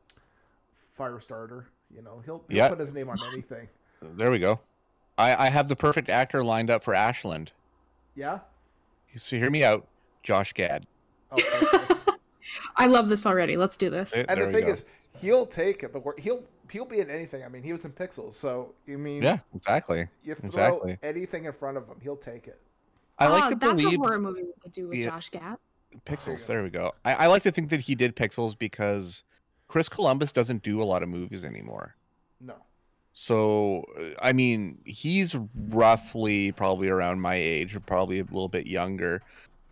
Firestarter. 0.99 1.65
You 1.95 2.03
know, 2.03 2.23
he'll, 2.25 2.45
he'll 2.49 2.57
Yeah. 2.57 2.69
put 2.69 2.79
his 2.81 2.93
name 2.95 3.09
on 3.11 3.19
anything. 3.33 3.69
There 4.03 4.31
we 4.31 4.39
go. 4.39 4.61
I, 5.17 5.47
I 5.47 5.49
have 5.51 5.69
the 5.69 5.77
perfect 5.77 6.09
actor 6.09 6.43
lined 6.45 6.71
up 6.71 6.83
for 6.85 6.95
Ashland. 6.95 7.53
Yeah. 8.15 8.41
So 9.17 9.37
hear 9.37 9.51
me 9.51 9.65
out, 9.65 9.87
Josh 10.23 10.53
Gad. 10.53 10.87
Oh, 11.31 11.37
okay. 11.63 11.95
i 12.77 12.87
love 12.87 13.09
this 13.09 13.27
already 13.27 13.57
let's 13.57 13.77
do 13.77 13.91
this 13.91 14.15
and 14.17 14.41
the 14.41 14.51
thing 14.53 14.65
go. 14.65 14.71
is, 14.71 14.85
he'll 15.21 15.45
take 15.45 15.83
it. 15.83 15.93
The 15.93 15.99
wor- 15.99 16.15
he'll 16.19 16.43
he'll 16.71 16.85
be 16.87 17.01
in 17.01 17.11
anything. 17.11 17.43
I 17.45 17.49
mean, 17.49 17.63
he 17.63 17.73
was 17.73 17.85
in 17.85 17.93
Pixels, 17.93 18.35
so 18.35 18.73
I 18.89 18.93
mean, 18.93 19.23
Yeah, 19.23 19.39
exactly. 19.55 20.09
you 20.23 20.35
throw 20.35 20.47
exactly. 20.47 20.99
anything 21.03 21.45
in 21.45 21.53
front 21.53 21.77
of 21.77 21.87
him, 21.89 21.97
he'll 22.03 22.17
take 22.17 22.47
it. 22.47 22.61
I 23.19 23.27
like 23.29 23.43
Ah, 23.43 23.49
to 23.51 23.55
that's 23.57 23.83
believe 23.83 23.99
a 23.99 24.03
horror 24.03 24.19
movie 24.21 24.45
we 24.45 24.53
could 24.63 24.73
do 24.73 24.89
with 24.89 24.99
Yeah. 24.99 25.07
josh 25.11 25.29
gad 25.31 25.59
Pixels. 26.07 26.47
There 26.47 26.57
There 26.57 26.63
we 26.63 26.71
go. 26.71 26.93
I, 27.05 27.15
I 27.15 27.27
like 27.27 27.43
to 27.43 27.51
think 27.51 27.69
that 27.71 27.81
he 27.81 27.95
did 27.95 28.15
Pixels 28.17 28.57
because 28.57 29.25
Chris 29.67 29.89
Columbus 29.89 30.33
doesn't 30.33 30.63
do 30.63 30.81
a 30.81 30.85
lot 30.85 31.03
of 31.03 31.09
movies 31.09 31.45
anymore. 31.45 31.97
No. 32.41 32.55
So, 33.21 33.85
uh, 33.99 34.11
I 34.23 34.33
mean, 34.33 34.79
he's 34.85 35.35
roughly 35.71 36.53
probably 36.53 36.89
around 36.89 37.21
my 37.21 37.35
age, 37.35 37.75
or 37.75 37.81
probably 37.81 38.21
a 38.21 38.23
little 38.23 38.47
bit 38.49 38.69
younger. 38.69 39.23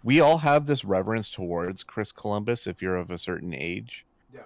We 0.03 0.19
all 0.21 0.39
have 0.39 0.67
this 0.67 0.85
reverence 0.85 1.29
towards 1.29 1.85
Chris 1.85 2.11
Columbus 2.11 2.67
if 2.67 2.83
you're 2.83 2.97
of 2.97 3.09
a 3.13 3.19
certain 3.19 3.55
age. 3.55 4.05
Yeah. 4.35 4.41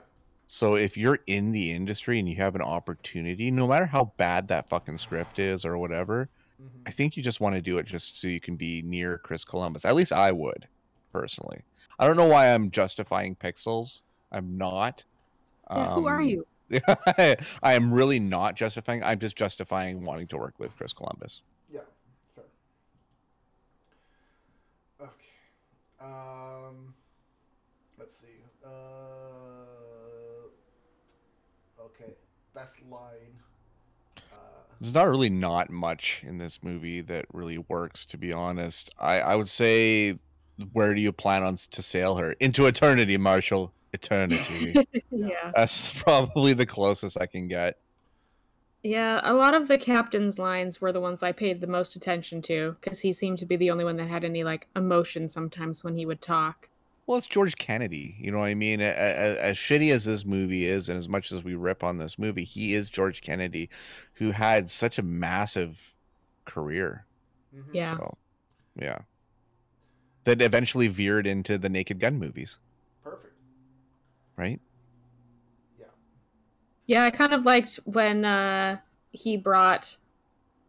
So, 0.47 0.75
if 0.75 0.99
you're 0.99 1.21
in 1.27 1.51
the 1.51 1.73
industry 1.73 2.19
and 2.19 2.29
you 2.29 2.37
have 2.37 2.55
an 2.55 2.61
opportunity, 2.61 3.51
no 3.51 3.67
matter 3.67 3.87
how 3.87 4.13
bad 4.19 4.49
that 4.49 4.69
fucking 4.69 4.99
script 4.99 5.39
is 5.39 5.65
or 5.65 5.79
whatever, 5.79 6.29
hmm 6.59 6.67
I 6.87 6.91
think 6.91 7.17
you 7.17 7.23
just 7.23 7.41
want 7.41 7.55
to 7.55 7.63
do 7.63 7.79
it 7.79 7.87
just 7.87 8.21
so 8.21 8.29
you 8.29 8.39
can 8.39 8.57
be 8.57 8.83
near 8.83 9.17
Chris 9.17 9.47
Columbus. 9.47 9.87
At 9.87 9.95
least 9.95 10.13
I 10.13 10.31
would, 10.31 10.69
personally. 11.11 11.63
I 11.99 12.07
don't 12.07 12.19
know 12.19 12.27
why 12.27 12.53
I'm 12.53 12.71
justifying 12.71 13.35
Pixels. 13.35 14.03
I'm 14.31 14.59
not. 14.59 15.05
yeah, 15.71 15.95
who 15.95 16.07
are 16.07 16.21
Um, 16.21 16.29
you 16.29 16.47
I 17.19 17.37
am 17.63 17.93
really 17.93 18.21
not 18.21 18.55
justifying. 18.55 19.03
I'm 19.03 19.19
just 19.19 19.37
justifying 19.37 20.05
wanting 20.05 20.29
to 20.29 20.37
work 20.37 20.55
with 20.59 20.77
Chris 20.77 20.93
Columbus. 20.93 21.43
Yeah, 21.73 21.81
fair. 22.35 22.45
Okay. 25.01 25.11
Um, 26.01 26.95
let's 27.99 28.17
see. 28.17 28.27
Uh, 28.65 28.69
okay. 31.83 32.13
Best 32.55 32.79
line. 32.89 33.35
Uh, 34.17 34.21
There's 34.81 34.95
not 34.95 35.09
really 35.09 35.31
not 35.31 35.71
much 35.71 36.23
in 36.25 36.39
this 36.39 36.63
movie 36.63 37.01
that 37.03 37.27
really 37.33 37.59
works, 37.59 38.05
to 38.07 38.17
be 38.17 38.33
honest. 38.33 38.91
I, 38.99 39.21
I 39.21 39.35
would 39.35 39.49
say, 39.49 40.19
where 40.73 40.95
do 40.95 41.01
you 41.01 41.11
plan 41.11 41.43
on 41.43 41.57
to 41.57 41.83
sail 41.83 42.15
her 42.17 42.33
into 42.39 42.67
eternity, 42.67 43.17
Marshall? 43.19 43.73
Eternity. 43.92 44.87
yeah 45.11 45.50
That's 45.55 45.92
probably 45.92 46.53
the 46.53 46.66
closest 46.66 47.20
I 47.20 47.26
can 47.26 47.48
get. 47.48 47.79
Yeah, 48.83 49.20
a 49.24 49.35
lot 49.35 49.53
of 49.55 49.68
the 49.68 49.76
captain's 49.76 50.38
lines 50.38 50.81
were 50.81 50.90
the 50.92 51.00
ones 51.00 51.22
I 51.22 51.33
paid 51.33 51.61
the 51.61 51.66
most 51.66 51.96
attention 51.96 52.40
to 52.42 52.76
because 52.81 53.00
he 53.00 53.12
seemed 53.12 53.38
to 53.40 53.46
be 53.46 53.57
the 53.57 53.70
only 53.70 53.85
one 53.85 53.96
that 53.98 54.09
had 54.09 54.24
any 54.24 54.42
like 54.42 54.68
emotion 54.74 55.29
sometimes 55.29 55.85
when 55.85 55.94
he 55.96 56.07
would 56.07 56.22
talk. 56.22 56.68
Well, 57.07 57.18
it's 57.18 57.26
George 57.26 57.57
Kennedy. 57.57 58.14
You 58.20 58.31
know 58.31 58.38
what 58.38 58.44
I 58.46 58.55
mean? 58.55 58.81
A- 58.81 58.85
a- 58.85 59.33
a- 59.35 59.40
As 59.42 59.57
shitty 59.59 59.92
as 59.92 60.05
this 60.05 60.24
movie 60.24 60.64
is, 60.66 60.88
and 60.88 60.96
as 60.98 61.09
much 61.09 61.31
as 61.33 61.42
we 61.44 61.57
rip 61.57 61.83
on 61.85 61.98
this 61.98 62.18
movie, 62.18 62.44
he 62.44 62.72
is 62.72 62.88
George 62.88 63.20
Kennedy, 63.20 63.68
who 64.14 64.31
had 64.31 64.70
such 64.70 64.96
a 64.98 65.03
massive 65.03 65.94
career. 66.46 67.05
mhm. 67.55 67.64
Yeah. 67.72 67.96
So, 67.96 68.16
yeah. 68.81 68.98
That 70.24 70.40
eventually 70.40 70.87
veered 70.88 71.26
into 71.26 71.59
the 71.59 71.68
Naked 71.68 71.98
Gun 71.98 72.18
movies, 72.18 72.59
Perfect. 72.61 72.70
Right? 74.40 74.61
Yeah. 75.79 75.87
Yeah, 76.87 77.05
I 77.05 77.11
kind 77.11 77.33
of 77.33 77.44
liked 77.44 77.79
when 77.85 78.24
uh 78.24 78.79
he 79.12 79.37
brought 79.37 79.96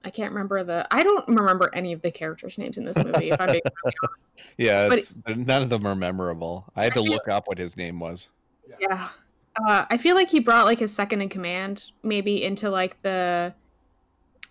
I 0.04 0.10
can't 0.10 0.32
remember 0.34 0.64
the 0.64 0.88
I 0.92 1.04
don't 1.04 1.28
remember 1.28 1.70
any 1.74 1.94
of 1.94 2.02
the 2.02 2.12
characters' 2.12 2.58
names 2.58 2.78
in 2.78 2.86
this 2.86 2.98
movie, 2.98 3.30
if 3.30 3.40
I'm 3.40 3.48
being 3.52 3.62
honest. 4.04 4.40
Yeah, 4.58 4.90
But 4.90 5.00
it's, 5.00 5.14
none 5.28 5.62
of 5.62 5.70
them 5.70 5.86
are 5.86 5.96
memorable. 5.96 6.66
I 6.76 6.84
had 6.84 6.94
to 6.96 7.00
I 7.00 7.04
feel- 7.04 7.12
look 7.14 7.28
up 7.28 7.48
what 7.48 7.58
his 7.58 7.78
name 7.78 8.00
was. 8.00 8.30
Yeah. 8.80 9.10
Uh, 9.68 9.86
I 9.90 9.98
feel 9.98 10.16
like 10.16 10.30
he 10.30 10.40
brought 10.40 10.66
like 10.66 10.80
his 10.80 10.94
second 10.94 11.22
in 11.22 11.30
command 11.30 11.92
maybe 12.04 12.44
into 12.44 12.70
like 12.70 13.02
the 13.02 13.54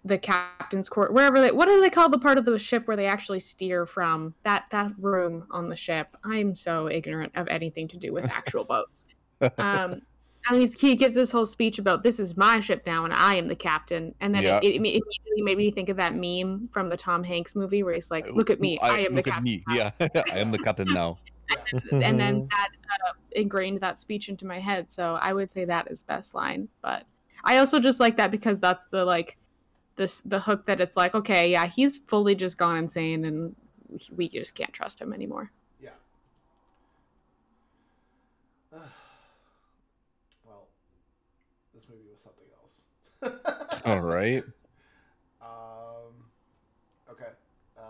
the 0.04 0.18
captain's 0.18 0.88
court 0.88 1.12
wherever 1.12 1.40
they 1.40 1.52
what 1.52 1.68
do 1.68 1.80
they 1.80 1.90
call 1.90 2.08
the 2.08 2.18
part 2.18 2.38
of 2.38 2.44
the 2.44 2.58
ship 2.58 2.86
where 2.86 2.96
they 2.96 3.06
actually 3.06 3.40
steer 3.40 3.84
from 3.84 4.34
that 4.42 4.64
that 4.70 4.90
room 4.98 5.46
on 5.50 5.68
the 5.68 5.76
ship 5.76 6.16
i'm 6.24 6.54
so 6.54 6.88
ignorant 6.88 7.32
of 7.36 7.46
anything 7.48 7.86
to 7.86 7.96
do 7.96 8.12
with 8.12 8.26
actual 8.30 8.64
boats 8.64 9.06
um 9.58 10.00
and 10.48 10.58
he's, 10.58 10.80
he 10.80 10.96
gives 10.96 11.14
this 11.14 11.30
whole 11.30 11.44
speech 11.44 11.78
about 11.78 12.02
this 12.02 12.18
is 12.18 12.34
my 12.34 12.60
ship 12.60 12.82
now 12.86 13.04
and 13.04 13.12
i 13.12 13.34
am 13.34 13.46
the 13.46 13.54
captain 13.54 14.14
and 14.20 14.34
then 14.34 14.42
Yeah. 14.42 14.58
it, 14.62 14.68
it, 14.68 14.76
immediately 14.76 15.42
made 15.42 15.58
me 15.58 15.70
think 15.70 15.90
of 15.90 15.98
that 15.98 16.14
meme 16.14 16.68
from 16.72 16.88
the 16.88 16.96
tom 16.96 17.22
hanks 17.22 17.54
movie 17.54 17.82
where 17.82 17.92
he's 17.92 18.10
like 18.10 18.30
look 18.32 18.48
at 18.48 18.58
me 18.58 18.78
i, 18.82 19.00
am 19.00 19.14
the 19.14 19.22
captain. 19.22 19.62
Yeah, 19.70 19.90
I 20.00 20.38
am 20.38 20.50
the 20.50 20.58
captain 20.58 20.92
now. 20.92 21.18
and 21.92 22.18
then 22.18 22.46
that 22.50 22.68
uh, 23.06 23.12
ingrained 23.32 23.80
that 23.80 23.98
speech 23.98 24.28
into 24.28 24.46
my 24.46 24.58
head. 24.58 24.90
So 24.90 25.16
I 25.20 25.32
would 25.32 25.50
say 25.50 25.64
that 25.64 25.90
is 25.90 26.02
best 26.02 26.34
line. 26.34 26.68
But 26.82 27.04
I 27.44 27.58
also 27.58 27.80
just 27.80 28.00
like 28.00 28.16
that 28.16 28.30
because 28.30 28.60
that's 28.60 28.86
the 28.90 29.04
like 29.04 29.36
this 30.00 30.20
the 30.22 30.40
hook 30.40 30.64
that 30.64 30.80
it's 30.80 30.96
like 30.96 31.14
okay 31.14 31.52
yeah 31.52 31.66
he's 31.66 31.98
fully 31.98 32.34
just 32.34 32.56
gone 32.56 32.78
insane 32.78 33.26
and 33.26 33.54
we 34.16 34.28
just 34.28 34.54
can't 34.54 34.72
trust 34.72 35.00
him 35.00 35.12
anymore. 35.12 35.50
Yeah. 35.82 35.90
well, 40.44 40.68
this 41.74 41.84
movie 41.88 42.02
was 42.10 42.20
something 42.20 42.46
else. 42.60 43.82
All 43.84 44.00
right. 44.00 44.44
Um. 45.42 46.12
Okay. 47.10 47.30
Uh, 47.76 47.82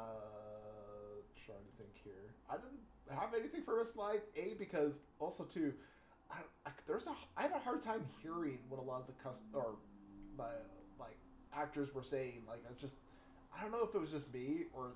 trying 1.45 1.59
to 1.59 1.77
think 1.77 1.91
here. 2.03 2.35
I 2.49 2.57
didn't 2.57 3.21
have 3.21 3.35
anything 3.39 3.63
for 3.63 3.79
Miss 3.79 3.97
Light. 3.97 4.23
A 4.37 4.55
because 4.59 4.95
also 5.19 5.45
too, 5.45 5.73
I, 6.31 6.37
I 6.67 6.71
there's 6.87 7.07
a 7.07 7.15
I 7.37 7.43
had 7.43 7.53
a 7.53 7.59
hard 7.59 7.83
time 7.83 8.05
hearing 8.23 8.59
what 8.69 8.81
a 8.81 8.83
lot 8.83 9.01
of 9.01 9.07
the 9.07 9.23
cust 9.23 9.43
or 9.53 9.75
the 10.37 10.43
like 10.43 10.51
actors 11.55 11.95
were 11.95 12.03
saying. 12.03 12.43
Like 12.49 12.63
I 12.69 12.81
just 12.81 12.97
I 13.57 13.63
don't 13.63 13.73
know 13.73 13.85
if 13.85 13.95
it 13.95 14.01
was 14.01 14.11
just 14.11 14.33
me 14.33 14.65
or 14.73 14.93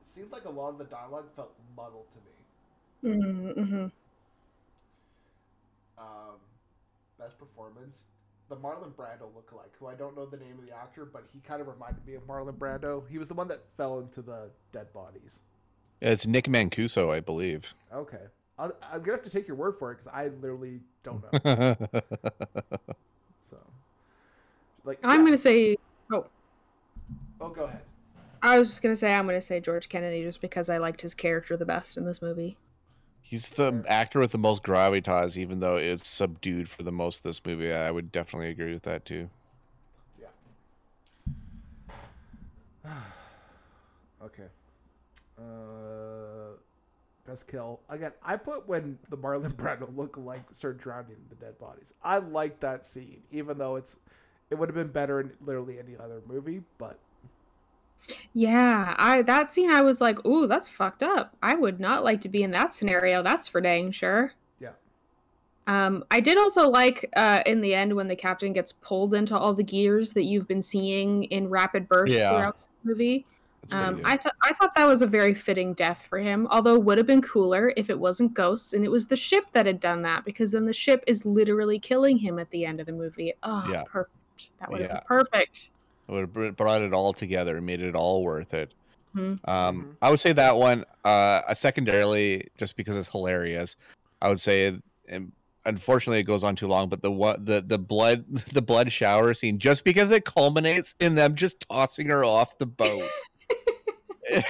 it 0.00 0.08
seemed 0.08 0.32
like 0.32 0.44
a 0.44 0.50
lot 0.50 0.70
of 0.70 0.78
the 0.78 0.84
dialogue 0.84 1.26
felt 1.34 1.52
muddled 1.76 2.06
to 2.12 2.18
me. 2.18 3.16
Mm-hmm. 3.16 3.84
Um, 5.98 6.36
best 7.18 7.38
performance. 7.38 8.04
The 8.48 8.56
Marlon 8.56 8.92
Brando 8.92 9.28
lookalike, 9.30 9.70
who 9.78 9.86
I 9.86 9.94
don't 9.94 10.16
know 10.16 10.26
the 10.26 10.36
name 10.36 10.58
of 10.58 10.66
the 10.66 10.76
actor, 10.76 11.04
but 11.04 11.24
he 11.32 11.38
kind 11.40 11.60
of 11.60 11.68
reminded 11.68 12.04
me 12.04 12.14
of 12.14 12.26
Marlon 12.26 12.56
Brando. 12.56 13.04
He 13.08 13.16
was 13.16 13.28
the 13.28 13.34
one 13.34 13.46
that 13.48 13.60
fell 13.76 14.00
into 14.00 14.22
the 14.22 14.50
dead 14.72 14.92
bodies. 14.92 15.42
It's 16.00 16.26
Nick 16.26 16.46
Mancuso, 16.46 17.10
I 17.14 17.20
believe. 17.20 17.74
Okay. 17.94 18.26
I'm 18.58 18.72
gonna 19.02 19.12
have 19.12 19.22
to 19.22 19.30
take 19.30 19.48
your 19.48 19.56
word 19.56 19.76
for 19.78 19.92
it 19.92 19.98
because 19.98 20.12
I 20.12 20.28
literally 20.28 20.80
don't 21.02 21.22
know. 21.22 21.76
so, 23.48 23.56
like, 24.84 24.98
I'm 25.02 25.20
yeah. 25.20 25.26
gonna 25.26 25.38
say 25.38 25.76
Oh, 26.12 26.26
Oh, 27.40 27.48
go 27.48 27.64
ahead. 27.64 27.82
I 28.42 28.58
was 28.58 28.68
just 28.68 28.82
gonna 28.82 28.96
say 28.96 29.12
I'm 29.12 29.26
gonna 29.26 29.40
say 29.40 29.60
George 29.60 29.88
Kennedy 29.88 30.22
just 30.22 30.40
because 30.40 30.70
I 30.70 30.78
liked 30.78 31.02
his 31.02 31.14
character 31.14 31.56
the 31.56 31.66
best 31.66 31.96
in 31.96 32.04
this 32.04 32.22
movie. 32.22 32.56
He's 33.22 33.50
the 33.50 33.84
actor 33.86 34.18
with 34.18 34.32
the 34.32 34.38
most 34.38 34.62
gravitas, 34.62 35.36
even 35.36 35.60
though 35.60 35.76
it's 35.76 36.08
subdued 36.08 36.68
for 36.68 36.82
the 36.82 36.90
most 36.90 37.18
of 37.18 37.22
this 37.22 37.44
movie. 37.44 37.72
I 37.72 37.90
would 37.90 38.10
definitely 38.10 38.48
agree 38.48 38.72
with 38.72 38.82
that 38.82 39.04
too. 39.04 39.30
Yeah. 40.20 40.26
okay. 44.24 44.46
Uh, 45.38 46.56
best 47.26 47.46
kill 47.46 47.80
again. 47.88 48.12
I 48.22 48.36
put 48.36 48.66
when 48.66 48.98
the 49.10 49.16
Marlon 49.16 49.54
Brando 49.54 49.92
lookalike 49.94 50.42
start 50.52 50.78
drowning 50.78 51.16
the 51.28 51.36
dead 51.36 51.58
bodies. 51.58 51.94
I 52.02 52.18
like 52.18 52.58
that 52.60 52.84
scene, 52.84 53.22
even 53.30 53.58
though 53.58 53.76
it's 53.76 53.96
it 54.50 54.58
would 54.58 54.68
have 54.68 54.74
been 54.76 54.88
better 54.88 55.20
in 55.20 55.32
literally 55.44 55.78
any 55.78 55.96
other 55.96 56.20
movie. 56.26 56.62
But 56.78 56.98
Yeah, 58.32 58.94
I 58.98 59.22
that 59.22 59.50
scene 59.50 59.70
I 59.70 59.80
was 59.82 60.00
like, 60.00 60.24
ooh, 60.26 60.46
that's 60.46 60.68
fucked 60.68 61.02
up. 61.02 61.36
I 61.42 61.54
would 61.54 61.80
not 61.80 62.04
like 62.04 62.20
to 62.22 62.28
be 62.28 62.42
in 62.42 62.50
that 62.52 62.74
scenario. 62.74 63.22
That's 63.22 63.48
for 63.48 63.60
dang 63.60 63.92
sure. 63.92 64.32
Yeah. 64.58 64.70
Um, 65.66 66.04
I 66.10 66.20
did 66.20 66.38
also 66.38 66.68
like 66.68 67.08
uh, 67.16 67.42
in 67.46 67.60
the 67.60 67.74
end 67.74 67.94
when 67.94 68.08
the 68.08 68.16
captain 68.16 68.52
gets 68.52 68.72
pulled 68.72 69.14
into 69.14 69.36
all 69.38 69.54
the 69.54 69.62
gears 69.62 70.12
that 70.14 70.24
you've 70.24 70.48
been 70.48 70.62
seeing 70.62 71.24
in 71.24 71.48
rapid 71.48 71.88
bursts 71.88 72.16
Yeah. 72.16 72.30
throughout 72.30 72.56
the 72.82 72.88
movie. 72.90 73.26
Um. 73.72 74.00
I 74.04 74.16
thought 74.16 74.34
I 74.42 74.52
thought 74.54 74.74
that 74.74 74.86
was 74.86 75.00
a 75.02 75.06
very 75.06 75.34
fitting 75.34 75.74
death 75.74 76.06
for 76.08 76.18
him. 76.18 76.48
Although 76.50 76.74
it 76.76 76.82
would 76.82 76.98
have 76.98 77.06
been 77.06 77.22
cooler 77.22 77.72
if 77.76 77.88
it 77.88 78.00
wasn't 78.00 78.34
ghosts 78.34 78.72
and 78.72 78.84
it 78.84 78.90
was 78.90 79.06
the 79.06 79.14
ship 79.16 79.44
that 79.52 79.66
had 79.66 79.78
done 79.78 80.02
that, 80.02 80.24
because 80.24 80.50
then 80.50 80.64
the 80.64 80.72
ship 80.72 81.04
is 81.06 81.24
literally 81.24 81.78
killing 81.78 82.18
him 82.18 82.38
at 82.40 82.50
the 82.50 82.64
end 82.64 82.80
of 82.80 82.86
the 82.86 82.92
movie. 82.92 83.32
Oh, 83.44 83.64
Yeah. 83.70 83.84
perfect. 83.86 84.16
That 84.60 84.70
would 84.70 84.80
have 84.82 84.90
Yeah. 84.90 84.94
been 84.96 85.06
perfect. 85.06 85.70
It 86.08 86.12
would 86.12 86.30
have 86.36 86.56
brought 86.56 86.82
it 86.82 86.92
all 86.92 87.12
together 87.12 87.56
and 87.56 87.66
made 87.66 87.80
it 87.80 87.94
all 87.94 88.22
worth 88.22 88.52
it. 88.54 88.72
Mhm. 89.16 89.40
Um, 89.48 89.84
Mhm. 89.84 89.96
I 90.02 90.10
would 90.10 90.20
say 90.20 90.32
that 90.32 90.56
one. 90.56 90.84
Uh, 91.04 91.52
secondarily, 91.54 92.48
just 92.58 92.76
because 92.76 92.96
it's 92.96 93.08
hilarious, 93.08 93.76
I 94.22 94.28
would 94.28 94.40
say. 94.40 94.78
And 95.08 95.32
unfortunately, 95.64 96.20
it 96.20 96.24
goes 96.24 96.44
on 96.44 96.54
too 96.56 96.68
long. 96.68 96.88
But 96.88 97.02
the 97.02 97.10
what 97.10 97.44
the 97.46 97.60
the 97.60 97.78
blood 97.78 98.24
the 98.54 98.62
blood 98.62 98.92
shower 98.92 99.34
scene, 99.34 99.58
just 99.58 99.82
because 99.84 100.10
it 100.10 100.24
culminates 100.24 100.94
in 101.00 101.14
them 101.16 101.34
just 101.34 101.60
tossing 101.68 102.06
her 102.08 102.24
off 102.24 102.58
the 102.58 102.66
boat. 102.66 103.08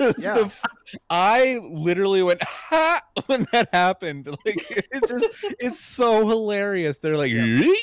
It's 0.00 0.18
Yeah. 0.18 0.34
the 0.34 0.44
f- 0.44 0.62
I 1.08 1.58
literally 1.62 2.22
went 2.22 2.42
ha 2.44 3.00
when 3.26 3.46
that 3.52 3.68
happened. 3.72 4.26
Like 4.26 4.86
it's 4.92 5.10
just 5.10 5.28
it's 5.58 5.80
so 5.80 6.28
hilarious. 6.28 6.98
They're 6.98 7.16
like, 7.16 7.30
"Yeet." 7.32 7.74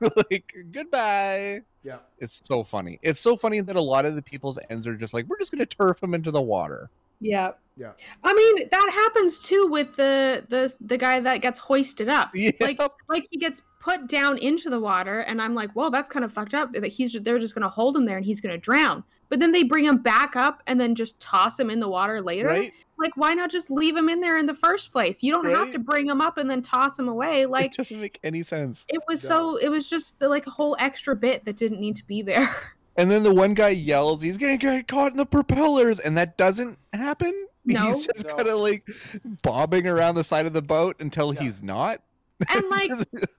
like 0.30 0.54
goodbye. 0.72 1.62
yeah, 1.82 1.98
It's 2.18 2.40
so 2.46 2.64
funny. 2.64 2.98
It's 3.02 3.20
so 3.20 3.36
funny 3.36 3.60
that 3.60 3.76
a 3.76 3.80
lot 3.80 4.04
of 4.04 4.14
the 4.14 4.22
people's 4.22 4.58
ends 4.70 4.86
are 4.86 4.96
just 4.96 5.14
like, 5.14 5.26
we're 5.26 5.38
just 5.38 5.50
gonna 5.52 5.66
turf 5.66 6.02
him 6.02 6.14
into 6.14 6.30
the 6.30 6.42
water. 6.42 6.90
Yeah. 7.20 7.52
Yeah. 7.76 7.92
I 8.24 8.34
mean, 8.34 8.68
that 8.70 8.90
happens 8.92 9.38
too 9.38 9.68
with 9.70 9.94
the 9.96 10.44
the 10.48 10.74
the 10.80 10.96
guy 10.96 11.20
that 11.20 11.40
gets 11.40 11.58
hoisted 11.58 12.08
up. 12.08 12.32
Like 12.60 12.80
like 13.08 13.26
he 13.30 13.38
gets 13.38 13.62
put 13.80 14.08
down 14.08 14.38
into 14.38 14.68
the 14.68 14.80
water 14.80 15.20
and 15.20 15.40
I'm 15.40 15.54
like, 15.54 15.74
"Well, 15.76 15.90
that's 15.90 16.10
kind 16.10 16.24
of 16.24 16.32
fucked 16.32 16.54
up 16.54 16.72
that 16.72 16.84
he's 16.88 17.12
they're 17.12 17.38
just 17.38 17.54
going 17.54 17.62
to 17.62 17.68
hold 17.68 17.96
him 17.96 18.04
there 18.04 18.16
and 18.16 18.26
he's 18.26 18.40
going 18.40 18.52
to 18.52 18.58
drown." 18.58 19.04
But 19.28 19.40
then 19.40 19.52
they 19.52 19.62
bring 19.62 19.84
him 19.84 19.98
back 19.98 20.36
up 20.36 20.62
and 20.66 20.80
then 20.80 20.94
just 20.94 21.18
toss 21.20 21.58
him 21.60 21.68
in 21.70 21.80
the 21.80 21.88
water 21.88 22.20
later. 22.22 22.46
right? 22.48 22.72
Like 22.98 23.16
why 23.16 23.34
not 23.34 23.50
just 23.50 23.70
leave 23.70 23.96
him 23.96 24.08
in 24.08 24.20
there 24.20 24.38
in 24.38 24.46
the 24.46 24.54
first 24.54 24.90
place? 24.90 25.22
You 25.22 25.32
don't 25.32 25.46
have 25.46 25.70
to 25.72 25.78
bring 25.78 26.06
him 26.08 26.20
up 26.20 26.36
and 26.38 26.50
then 26.50 26.62
toss 26.62 26.98
him 26.98 27.08
away. 27.08 27.46
Like, 27.46 27.66
it 27.66 27.68
Like 27.68 27.72
doesn't 27.76 28.00
make 28.00 28.18
any 28.24 28.42
sense. 28.42 28.86
it 28.88 29.00
was 29.06 29.22
No. 29.28 29.28
so 29.28 29.56
it 29.58 29.68
was 29.68 29.88
just 29.88 30.18
the, 30.18 30.28
like 30.28 30.46
a 30.46 30.50
whole 30.50 30.76
extra 30.80 31.14
bit 31.14 31.44
that 31.44 31.56
didn't 31.56 31.80
need 31.80 31.96
to 31.96 32.04
be 32.06 32.22
there. 32.22 32.48
And 32.96 33.08
then 33.08 33.22
the 33.22 33.32
one 33.32 33.54
guy 33.54 33.68
yells, 33.68 34.20
he's 34.22 34.36
gonna 34.38 34.56
get 34.56 34.88
caught 34.88 35.12
in 35.12 35.18
the 35.18 35.24
propellers, 35.24 36.00
and 36.00 36.18
that 36.18 36.36
doesn't 36.36 36.78
happen. 36.92 37.32
No. 37.64 37.82
He's 37.92 38.06
just 38.06 38.26
No. 38.26 38.34
kind 38.34 38.48
of 38.48 38.58
like 38.60 38.88
bobbing 39.42 39.86
around 39.86 40.14
the 40.14 40.24
side 40.24 40.46
of 40.46 40.52
the 40.54 40.62
boat 40.62 40.96
until 41.00 41.34
Yeah. 41.34 41.42
he's 41.42 41.62
not. 41.62 42.00
And 42.54 42.64
like 42.70 42.90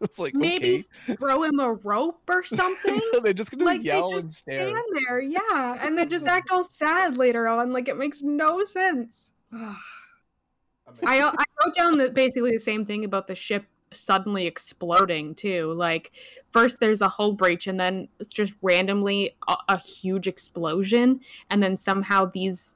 it's 0.02 0.20
like 0.20 0.34
maybe 0.34 0.84
throw 1.18 1.44
him 1.44 1.60
a 1.60 1.74
rope 1.74 2.22
or 2.30 2.44
something. 2.44 3.00
they're 3.24 3.34
just 3.34 3.52
gonna 3.52 3.66
like 3.66 3.84
yell 3.84 4.08
they 4.08 4.16
and 4.16 4.24
just 4.24 4.40
stare. 4.40 4.56
stand 4.56 4.84
there, 5.08 5.22
yeah, 5.22 5.78
and 5.82 5.98
they 5.98 6.06
just 6.06 6.28
act 6.28 6.50
all 6.52 6.64
sad 6.64 7.18
later 7.18 7.48
on. 7.48 7.72
Like 7.72 7.88
it 7.88 7.98
makes 7.98 8.22
no 8.22 8.64
sense. 8.66 9.34
I. 9.54 11.20
Uh, 11.20 11.32
I 11.38 11.44
wrote 11.64 11.76
down 11.76 11.98
that 12.00 12.14
basically 12.14 12.52
the 12.52 12.60
same 12.60 12.86
thing 12.86 13.06
about 13.06 13.28
the 13.28 13.36
ship 13.36 13.66
suddenly 13.92 14.46
exploding 14.46 15.34
too. 15.34 15.74
Like 15.74 16.12
first 16.52 16.80
there's 16.80 17.02
a 17.02 17.10
hull 17.10 17.34
breach, 17.34 17.68
and 17.68 17.80
then 17.80 18.10
it's 18.20 18.34
just 18.34 18.54
randomly 18.62 19.36
a, 19.48 19.56
a 19.70 19.78
huge 19.78 20.28
explosion, 20.28 21.22
and 21.50 21.64
then 21.64 21.78
somehow 21.78 22.26
these 22.26 22.76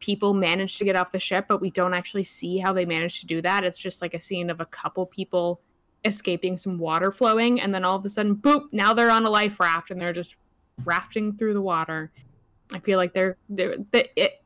people 0.00 0.34
manage 0.34 0.76
to 0.78 0.84
get 0.84 0.96
off 0.96 1.12
the 1.12 1.18
ship, 1.18 1.46
but 1.48 1.60
we 1.60 1.70
don't 1.70 1.94
actually 1.94 2.24
see 2.24 2.58
how 2.58 2.72
they 2.72 2.84
manage 2.84 3.20
to 3.20 3.26
do 3.26 3.40
that. 3.42 3.64
It's 3.64 3.78
just 3.78 4.02
like 4.02 4.14
a 4.14 4.20
scene 4.20 4.50
of 4.50 4.60
a 4.60 4.66
couple 4.66 5.06
people 5.06 5.60
escaping 6.04 6.56
some 6.56 6.78
water 6.78 7.10
flowing, 7.10 7.60
and 7.60 7.74
then 7.74 7.84
all 7.84 7.96
of 7.96 8.04
a 8.04 8.08
sudden, 8.08 8.36
boop! 8.36 8.68
Now 8.72 8.92
they're 8.92 9.10
on 9.10 9.26
a 9.26 9.30
life 9.30 9.60
raft, 9.60 9.90
and 9.90 10.00
they're 10.00 10.12
just 10.12 10.36
rafting 10.84 11.36
through 11.36 11.54
the 11.54 11.62
water. 11.62 12.12
I 12.72 12.78
feel 12.78 12.98
like 12.98 13.12
they're 13.12 13.36
they're 13.48 13.76
the, 13.90 14.08
it. 14.20 14.42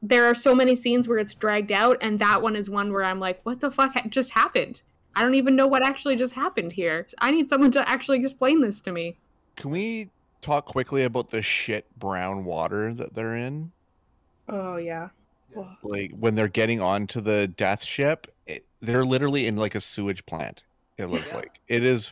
There 0.00 0.26
are 0.26 0.34
so 0.34 0.54
many 0.54 0.76
scenes 0.76 1.08
where 1.08 1.18
it's 1.18 1.34
dragged 1.34 1.72
out, 1.72 1.98
and 2.00 2.18
that 2.18 2.40
one 2.40 2.56
is 2.56 2.70
one 2.70 2.92
where 2.92 3.04
I'm 3.04 3.20
like, 3.20 3.40
"What 3.44 3.60
the 3.60 3.70
fuck 3.70 3.94
ha- 3.94 4.08
just 4.08 4.32
happened? 4.32 4.82
I 5.14 5.22
don't 5.22 5.34
even 5.34 5.56
know 5.56 5.66
what 5.66 5.84
actually 5.84 6.16
just 6.16 6.34
happened 6.34 6.72
here. 6.72 7.06
I 7.20 7.30
need 7.30 7.48
someone 7.48 7.70
to 7.72 7.88
actually 7.88 8.18
explain 8.20 8.60
this 8.60 8.80
to 8.82 8.92
me." 8.92 9.18
Can 9.56 9.70
we 9.70 10.10
talk 10.40 10.66
quickly 10.66 11.02
about 11.02 11.30
the 11.30 11.42
shit 11.42 11.86
brown 11.98 12.44
water 12.44 12.94
that 12.94 13.14
they're 13.14 13.36
in? 13.36 13.72
Oh 14.48 14.76
yeah. 14.76 15.08
Yeah. 15.56 15.64
Like 15.82 16.12
when 16.12 16.34
they're 16.34 16.48
getting 16.48 16.80
onto 16.80 17.20
the 17.20 17.48
death 17.48 17.82
ship, 17.82 18.26
it, 18.46 18.64
they're 18.80 19.04
literally 19.04 19.46
in 19.46 19.56
like 19.56 19.74
a 19.74 19.80
sewage 19.80 20.24
plant. 20.26 20.64
It 20.96 21.06
looks 21.06 21.28
Yeah. 21.30 21.36
like 21.36 21.60
it 21.68 21.84
is 21.84 22.10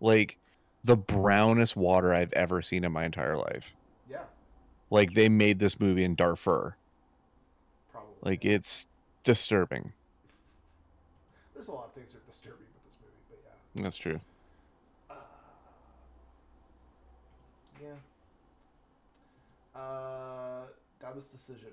like 0.00 0.38
the 0.84 0.96
brownest 0.96 1.76
water 1.76 2.12
I've 2.14 2.32
ever 2.34 2.60
seen 2.62 2.84
in 2.84 2.92
my 2.92 3.04
entire 3.04 3.36
life. 3.36 3.70
yeah, 4.10 4.24
Like 4.90 5.14
they 5.14 5.28
made 5.28 5.58
this 5.58 5.80
movie 5.80 6.04
in 6.04 6.14
Darfur. 6.14 6.76
probably. 7.90 8.12
Like 8.22 8.44
it's 8.44 8.86
disturbing. 9.24 9.92
there's 11.54 11.68
a 11.68 11.72
lot 11.72 11.86
of 11.86 11.92
things 11.92 12.12
that 12.12 12.18
are 12.18 12.26
disturbing 12.30 12.66
with 12.74 12.84
this 12.84 12.98
movie, 13.00 13.14
but 13.30 13.38
yeah. 13.44 13.82
That's 13.82 13.96
true. 13.96 14.20
Uh, 15.10 15.14
yeah. 17.82 19.80
Uh, 19.80 20.64
that 21.04 21.14
was 21.14 21.26
decision. 21.26 21.72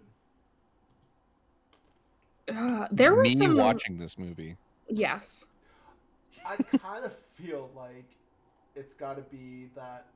Uh, 2.47 2.87
there 2.91 3.13
were 3.15 3.23
Me 3.23 3.29
some 3.29 3.55
watching 3.55 3.97
this 3.97 4.17
movie. 4.17 4.57
Yes. 4.89 5.45
I 6.45 6.57
kind 6.81 7.05
of 7.05 7.13
feel 7.35 7.69
like 7.75 8.15
it's 8.75 8.93
got 8.93 9.15
to 9.15 9.21
be 9.23 9.69
that 9.75 10.07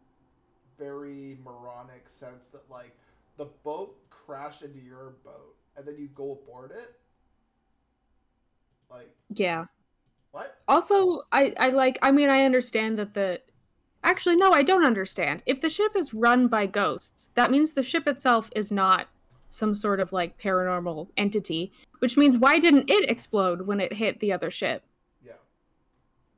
very 0.78 1.38
moronic 1.43 2.08
sense 2.10 2.49
that 2.51 2.69
like 2.69 2.95
the 3.38 3.45
boat 3.63 3.97
crashed 4.10 4.62
into 4.63 4.80
your 4.80 5.15
boat 5.23 5.56
and 5.78 5.86
then 5.86 5.97
you 5.97 6.08
go 6.15 6.32
aboard 6.32 6.71
it. 6.71 6.95
Like 8.89 9.15
Yeah. 9.30 9.65
what? 10.32 10.56
Also, 10.67 11.21
I 11.32 11.54
I 11.60 11.69
like 11.69 11.97
I 12.01 12.12
mean 12.12 12.30
I 12.30 12.43
understand 12.45 12.97
that 12.99 13.13
the 13.13 13.41
Actually 14.06 14.36
no, 14.36 14.52
I 14.52 14.62
don't 14.62 14.86
understand. 14.86 15.41
If 15.48 15.62
the 15.62 15.70
ship 15.70 15.94
is 15.96 16.13
run 16.13 16.48
by 16.48 16.68
ghosts, 16.68 17.32
that 17.34 17.50
means 17.50 17.74
the 17.74 17.82
ship 17.82 18.08
itself 18.08 18.52
is 18.56 18.72
not 18.72 19.08
some 19.50 19.74
sort 19.74 20.00
of 20.00 20.13
like 20.13 20.38
paranormal 20.38 21.08
entity, 21.18 21.72
which 22.00 22.15
means 22.15 22.38
why 22.38 22.60
didn't 22.60 22.89
it 22.89 23.10
explode 23.10 23.62
when 23.65 23.80
it 23.80 23.91
hit 23.91 24.20
the 24.20 24.32
other 24.32 24.52
ship? 24.52 24.84
Yeah. 25.26 25.34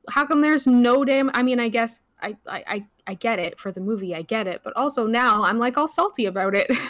How 0.08 0.24
come 0.24 0.40
there's 0.40 0.66
no 0.66 1.04
damn 1.04 1.30
I 1.34 1.42
mean 1.42 1.60
I 1.60 1.68
guess 1.68 2.00
I 2.22 2.38
I 2.46 2.64
I, 2.66 2.86
I 3.06 3.14
get 3.14 3.38
it 3.38 3.58
for 3.60 3.70
the 3.70 3.82
movie, 3.82 4.14
I 4.14 4.22
get 4.22 4.46
it, 4.46 4.62
but 4.64 4.74
also 4.74 5.06
now 5.06 5.42
I'm 5.44 5.58
like 5.58 5.76
all 5.76 5.88
salty 5.88 6.24
about 6.24 6.54
it. 6.54 6.70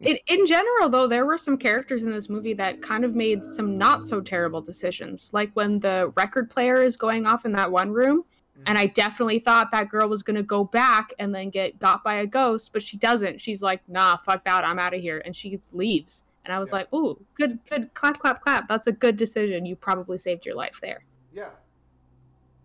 In, 0.00 0.18
in 0.26 0.44
general 0.44 0.88
though 0.88 1.06
there 1.06 1.24
were 1.24 1.38
some 1.38 1.56
characters 1.56 2.02
in 2.02 2.10
this 2.10 2.28
movie 2.28 2.54
that 2.54 2.82
kind 2.82 3.04
of 3.04 3.14
made 3.14 3.44
some 3.44 3.78
not 3.78 4.02
so 4.02 4.20
terrible 4.20 4.60
decisions 4.60 5.30
like 5.32 5.52
when 5.54 5.78
the 5.78 6.12
record 6.16 6.50
player 6.50 6.82
is 6.82 6.96
going 6.96 7.24
off 7.24 7.44
in 7.44 7.52
that 7.52 7.70
one 7.70 7.92
room 7.92 8.24
and 8.66 8.78
i 8.78 8.86
definitely 8.86 9.38
thought 9.38 9.70
that 9.72 9.88
girl 9.88 10.08
was 10.08 10.22
going 10.22 10.36
to 10.36 10.42
go 10.42 10.64
back 10.64 11.12
and 11.18 11.34
then 11.34 11.50
get 11.50 11.78
got 11.78 12.02
by 12.04 12.14
a 12.14 12.26
ghost 12.26 12.72
but 12.72 12.82
she 12.82 12.96
doesn't 12.96 13.40
she's 13.40 13.62
like 13.62 13.80
nah 13.88 14.16
fuck 14.18 14.44
that 14.44 14.66
i'm 14.66 14.78
out 14.78 14.94
of 14.94 15.00
here 15.00 15.20
and 15.24 15.34
she 15.34 15.60
leaves 15.72 16.24
and 16.44 16.54
i 16.54 16.58
was 16.58 16.70
Yeah. 16.70 16.76
like 16.78 16.92
ooh 16.94 17.20
good 17.34 17.58
good 17.68 17.92
clap 17.94 18.18
clap 18.18 18.40
clap 18.40 18.68
that's 18.68 18.86
a 18.86 18.92
good 18.92 19.16
decision 19.16 19.66
you 19.66 19.74
probably 19.76 20.18
saved 20.18 20.46
your 20.46 20.54
life 20.54 20.78
there 20.80 21.04
yeah. 21.32 21.50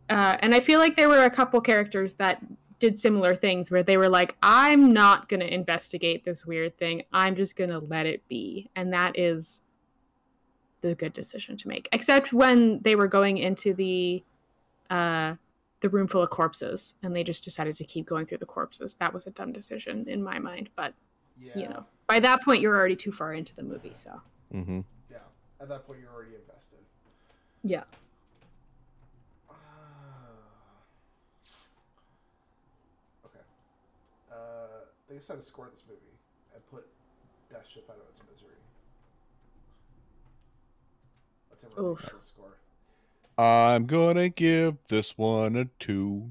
uh, 0.10 0.38
and 0.41 0.54
I 0.54 0.60
feel 0.60 0.80
like 0.80 0.95
there 0.95 1.10
were 1.10 1.23
a 1.23 1.30
couple 1.30 1.60
characters 1.62 2.13
that 2.15 2.41
did 2.80 2.97
similar 2.97 3.36
things 3.36 3.69
where 3.71 3.84
they 3.84 3.97
were 3.97 4.08
like, 4.08 4.38
I'm 4.41 4.93
not 4.93 5.28
going 5.28 5.41
to 5.41 5.54
investigate 5.54 6.23
this 6.23 6.45
weird 6.45 6.78
thing. 6.78 7.04
I'm 7.12 7.36
just 7.36 7.56
going 7.56 7.71
to 7.71 7.80
let 7.80 8.06
it 8.06 8.25
be. 8.30 8.69
And 8.75 8.93
that 8.93 9.17
is 9.19 9.63
the 10.82 10.95
good 10.95 11.13
decision 11.13 11.58
to 11.58 11.67
make. 11.67 11.89
Except 11.91 12.32
when 12.32 12.80
they 12.82 12.95
were 12.95 13.08
going 13.08 13.38
into 13.38 13.73
the 13.73 14.23
uh, 14.89 15.36
the 15.81 15.89
room 15.89 16.07
full 16.07 16.21
of 16.21 16.29
corpses 16.29 16.95
and 17.03 17.15
they 17.15 17.23
just 17.23 17.43
decided 17.43 17.75
to 17.77 17.83
keep 17.85 18.05
going 18.05 18.25
through 18.25 18.37
the 18.39 18.45
corpses. 18.45 18.95
That 18.95 19.13
was 19.13 19.27
a 19.27 19.31
dumb 19.31 19.51
decision 19.53 20.07
in 20.07 20.21
my 20.23 20.39
mind. 20.39 20.69
But, 20.75 20.93
Yeah. 21.39 21.57
you 21.57 21.69
know, 21.69 21.85
by 22.07 22.19
that 22.19 22.41
point, 22.43 22.61
you're 22.61 22.75
already 22.75 22.95
too 22.95 23.11
far 23.11 23.33
into 23.33 23.55
the 23.55 23.63
movie. 23.63 23.93
So, 23.93 24.21
Mm-hmm. 24.53 24.81
Yeah. 25.11 25.17
At 25.61 25.69
that 25.69 25.85
point, 25.85 25.99
you're 26.01 26.11
already 26.11 26.35
invested. 26.35 26.79
yeah. 27.63 27.83
Ah. 29.49 29.53
okay. 33.25 33.39
Uh, 34.31 34.35
they 35.07 35.15
decided 35.15 35.41
to 35.43 35.47
score 35.47 35.69
this 35.71 35.83
movie 35.87 36.01
and 36.53 36.65
put 36.71 36.87
that 37.51 37.65
Ship 37.67 37.85
out 37.89 37.97
of 37.97 38.03
its 38.09 38.19
misery. 38.31 38.55
Let's 41.51 41.63
have 41.63 41.77
a 41.77 41.81
Oof. 41.89 42.13
score. 42.23 42.57
I'm 43.39 43.86
gonna 43.86 44.28
give 44.28 44.75
this 44.89 45.17
one 45.17 45.56
a 45.56 45.65
two. 45.80 46.30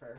Fair. 0.00 0.16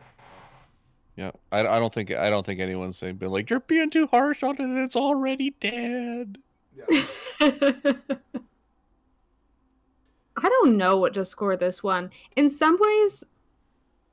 Yeah, 1.18 1.32
I, 1.52 1.68
I 1.68 1.80
don't 1.80 1.94
think 1.94 2.12
I 2.12 2.30
don't 2.30 2.46
think 2.46 2.62
anyone's 2.62 2.98
saying 2.98 3.18
been 3.18 3.32
like 3.32 3.50
you're 3.50 3.60
being 3.60 3.90
too 3.90 4.08
harsh 4.08 4.42
on 4.42 4.56
it. 4.62 4.84
It's 4.84 4.96
already 4.96 5.50
dead. 5.60 6.38
Yeah. 6.78 6.86
I 10.42 10.48
don't 10.48 10.78
know 10.78 10.96
what 10.96 11.14
to 11.16 11.26
score 11.26 11.58
this 11.58 11.84
one. 11.84 12.12
In 12.38 12.50
some 12.50 12.78
ways, 12.80 13.26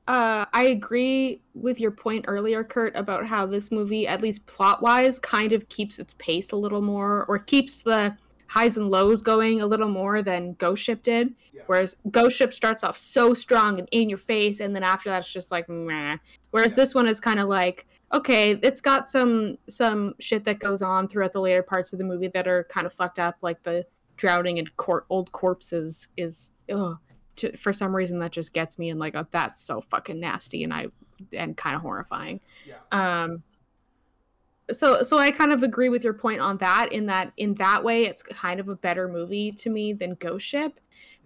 uh, 0.09 0.43
I 0.51 0.63
agree 0.63 1.39
with 1.53 1.79
your 1.79 1.91
point 1.91 2.25
earlier, 2.27 2.65
Kurt, 2.65 2.97
about 2.97 3.25
how 3.25 3.45
this 3.45 3.71
movie, 3.71 4.07
at 4.09 4.21
least 4.21 4.45
plot 4.45 4.81
wise, 4.81 5.19
kind 5.19 5.53
of 5.53 5.69
keeps 5.69 5.99
its 5.99 6.15
pace 6.15 6.51
a 6.51 6.57
little 6.57 6.81
more, 6.81 7.23
or 7.29 7.39
keeps 7.39 7.83
the 7.83 8.17
highs 8.49 8.77
and 8.77 8.89
lows 8.89 9.21
going 9.21 9.61
a 9.61 9.65
little 9.65 9.89
more 9.89 10.21
than 10.21 10.53
Ghost 10.53 10.83
Ship 10.83 11.01
did. 11.03 11.33
Yeah. 11.53 11.61
Whereas 11.67 11.95
Ghost 12.11 12.37
Ship 12.37 12.53
starts 12.53 12.83
off 12.83 12.97
so 12.97 13.33
strong 13.33 13.79
and 13.79 13.87
in 13.91 14.09
your 14.09 14.17
face, 14.17 14.59
and 14.59 14.75
then 14.75 14.83
after 14.83 15.09
that, 15.09 15.19
it's 15.19 15.31
just 15.33 15.51
like 15.51 15.67
meh. 15.69 16.17
Whereas 16.51 16.71
Yeah. 16.71 16.75
this 16.77 16.95
one 16.95 17.07
is 17.07 17.19
kind 17.19 17.39
of 17.39 17.47
like 17.49 17.87
okay, 18.13 18.51
it's 18.63 18.79
got 18.79 19.09
some 19.09 19.57
some 19.67 20.15
shit 20.19 20.45
that 20.45 20.59
goes 20.59 20.81
on 20.81 21.07
throughout 21.09 21.33
the 21.33 21.41
later 21.41 21.61
parts 21.61 21.91
of 21.91 21.99
the 21.99 22.05
movie 22.05 22.29
that 22.29 22.47
are 22.47 22.63
kind 22.65 22.85
of 22.87 22.93
fucked 22.93 23.19
up, 23.19 23.35
like 23.41 23.61
the 23.63 23.85
drowning 24.15 24.57
in 24.57 24.67
cor- 24.77 25.05
old 25.09 25.31
corpses 25.33 26.07
is 26.17 26.53
ugh, 26.71 26.97
to, 27.35 27.55
for 27.57 27.71
some 27.73 27.95
reason 27.95 28.17
that 28.19 28.31
just 28.31 28.53
gets 28.53 28.79
me 28.79 28.89
and 28.89 28.99
like 28.99 29.13
oh, 29.15 29.27
that's 29.31 29.61
so 29.61 29.81
fucking 29.81 30.19
nasty 30.19 30.63
and 30.63 30.73
I 30.73 30.87
and 31.33 31.57
kind 31.57 31.75
of 31.75 31.81
horrifying. 31.81 32.39
Yeah. 32.65 32.75
Um, 32.91 33.43
so 34.71 35.01
so 35.01 35.17
I 35.17 35.31
kind 35.31 35.51
of 35.51 35.63
agree 35.63 35.89
with 35.89 36.03
your 36.03 36.13
point 36.13 36.41
on 36.41 36.57
that. 36.57 36.91
In 36.91 37.05
that 37.07 37.31
in 37.37 37.53
that 37.55 37.83
way, 37.83 38.05
it's 38.05 38.21
kind 38.21 38.59
of 38.59 38.69
a 38.69 38.75
better 38.75 39.07
movie 39.07 39.51
to 39.51 39.69
me 39.69 39.93
than 39.93 40.15
Ghost 40.15 40.45
Ship. 40.45 40.79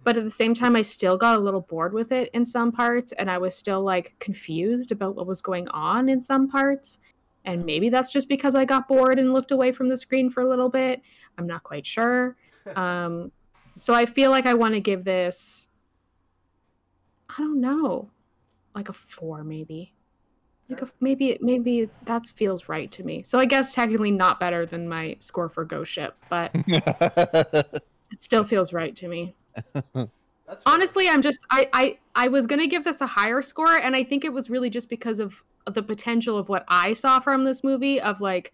But 0.04 0.16
at 0.16 0.24
the 0.24 0.30
same 0.30 0.54
time, 0.54 0.74
I 0.74 0.82
still 0.82 1.16
got 1.16 1.36
a 1.36 1.40
little 1.40 1.60
bored 1.60 1.92
with 1.92 2.10
it 2.10 2.28
in 2.34 2.44
some 2.44 2.72
parts, 2.72 3.12
and 3.12 3.30
I 3.30 3.38
was 3.38 3.54
still 3.54 3.82
like 3.82 4.14
confused 4.18 4.90
about 4.92 5.14
what 5.14 5.26
was 5.26 5.42
going 5.42 5.68
on 5.68 6.08
in 6.08 6.20
some 6.20 6.48
parts. 6.48 6.98
And 7.44 7.64
maybe 7.64 7.88
that's 7.88 8.12
just 8.12 8.28
because 8.28 8.54
I 8.54 8.64
got 8.64 8.86
bored 8.86 9.18
and 9.18 9.32
looked 9.32 9.50
away 9.50 9.72
from 9.72 9.88
the 9.88 9.96
screen 9.96 10.30
for 10.30 10.42
a 10.42 10.48
little 10.48 10.68
bit. 10.68 11.02
I'm 11.38 11.46
not 11.46 11.62
quite 11.62 11.86
sure. 11.86 12.36
Um, 12.76 13.32
so 13.74 13.92
I 13.92 14.06
feel 14.06 14.30
like 14.30 14.46
I 14.46 14.54
want 14.54 14.74
to 14.74 14.80
give 14.80 15.02
this. 15.02 15.66
I 17.28 17.38
don't 17.38 17.60
know, 17.60 18.08
like 18.72 18.88
a 18.88 18.92
four 18.92 19.42
maybe. 19.42 19.94
Like 20.68 20.82
a, 20.82 20.88
maybe 21.00 21.38
maybe 21.40 21.88
that 22.04 22.26
feels 22.26 22.68
right 22.68 22.90
to 22.92 23.04
me. 23.04 23.22
So 23.22 23.38
I 23.38 23.44
guess 23.44 23.74
technically 23.74 24.10
not 24.10 24.40
better 24.40 24.64
than 24.64 24.88
my 24.88 25.16
score 25.18 25.48
for 25.48 25.64
Ghost 25.64 25.92
Ship, 25.92 26.14
but 26.30 26.50
it 26.54 27.82
still 28.18 28.44
feels 28.44 28.72
right 28.72 28.94
to 28.96 29.08
me. 29.08 29.34
Honestly, 30.66 31.08
I'm 31.08 31.22
just 31.22 31.46
I 31.50 31.68
I 31.72 31.98
I 32.14 32.28
was 32.28 32.46
gonna 32.46 32.66
give 32.66 32.84
this 32.84 33.00
a 33.00 33.06
higher 33.06 33.42
score, 33.42 33.76
and 33.76 33.94
I 33.94 34.04
think 34.04 34.24
it 34.24 34.32
was 34.32 34.48
really 34.50 34.70
just 34.70 34.88
because 34.88 35.20
of 35.20 35.42
the 35.66 35.82
potential 35.82 36.38
of 36.38 36.48
what 36.48 36.64
I 36.68 36.92
saw 36.92 37.20
from 37.20 37.44
this 37.44 37.62
movie. 37.62 38.00
Of 38.00 38.20
like, 38.20 38.52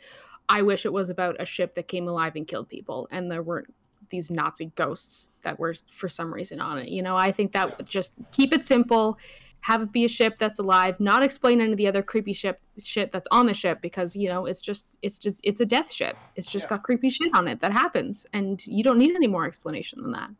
I 0.48 0.62
wish 0.62 0.84
it 0.84 0.92
was 0.92 1.10
about 1.10 1.36
a 1.40 1.44
ship 1.44 1.74
that 1.74 1.88
came 1.88 2.08
alive 2.08 2.34
and 2.36 2.46
killed 2.46 2.68
people, 2.68 3.08
and 3.10 3.30
there 3.30 3.42
weren't 3.42 3.72
these 4.10 4.30
Nazi 4.30 4.66
ghosts 4.74 5.30
that 5.42 5.58
were 5.58 5.74
for 5.90 6.08
some 6.08 6.32
reason 6.32 6.60
on 6.60 6.78
it. 6.78 6.88
You 6.88 7.02
know, 7.02 7.16
I 7.16 7.32
think 7.32 7.52
that 7.52 7.78
would 7.78 7.86
just 7.86 8.14
keep 8.32 8.52
it 8.52 8.64
simple, 8.64 9.18
have 9.62 9.82
it 9.82 9.92
be 9.92 10.04
a 10.04 10.08
ship 10.08 10.38
that's 10.38 10.58
alive, 10.58 10.98
not 11.00 11.22
explain 11.22 11.60
any 11.60 11.72
of 11.72 11.76
the 11.76 11.86
other 11.86 12.02
creepy 12.02 12.32
ship 12.32 12.60
shit 12.78 13.10
that's 13.12 13.28
on 13.30 13.46
the 13.46 13.54
ship 13.54 13.80
because 13.80 14.16
you 14.16 14.28
know 14.28 14.46
it's 14.46 14.60
just 14.60 14.86
it's 15.02 15.18
just 15.18 15.36
it's 15.42 15.60
a 15.60 15.66
death 15.66 15.90
ship. 15.92 16.16
It's 16.36 16.50
just 16.50 16.66
Yeah. 16.66 16.76
got 16.76 16.84
creepy 16.84 17.10
shit 17.10 17.34
on 17.34 17.48
it 17.48 17.60
that 17.60 17.72
happens, 17.72 18.26
and 18.32 18.64
you 18.66 18.82
don't 18.84 18.98
need 18.98 19.14
any 19.14 19.26
more 19.26 19.46
explanation 19.46 20.02
than 20.02 20.12
that. 20.12 20.30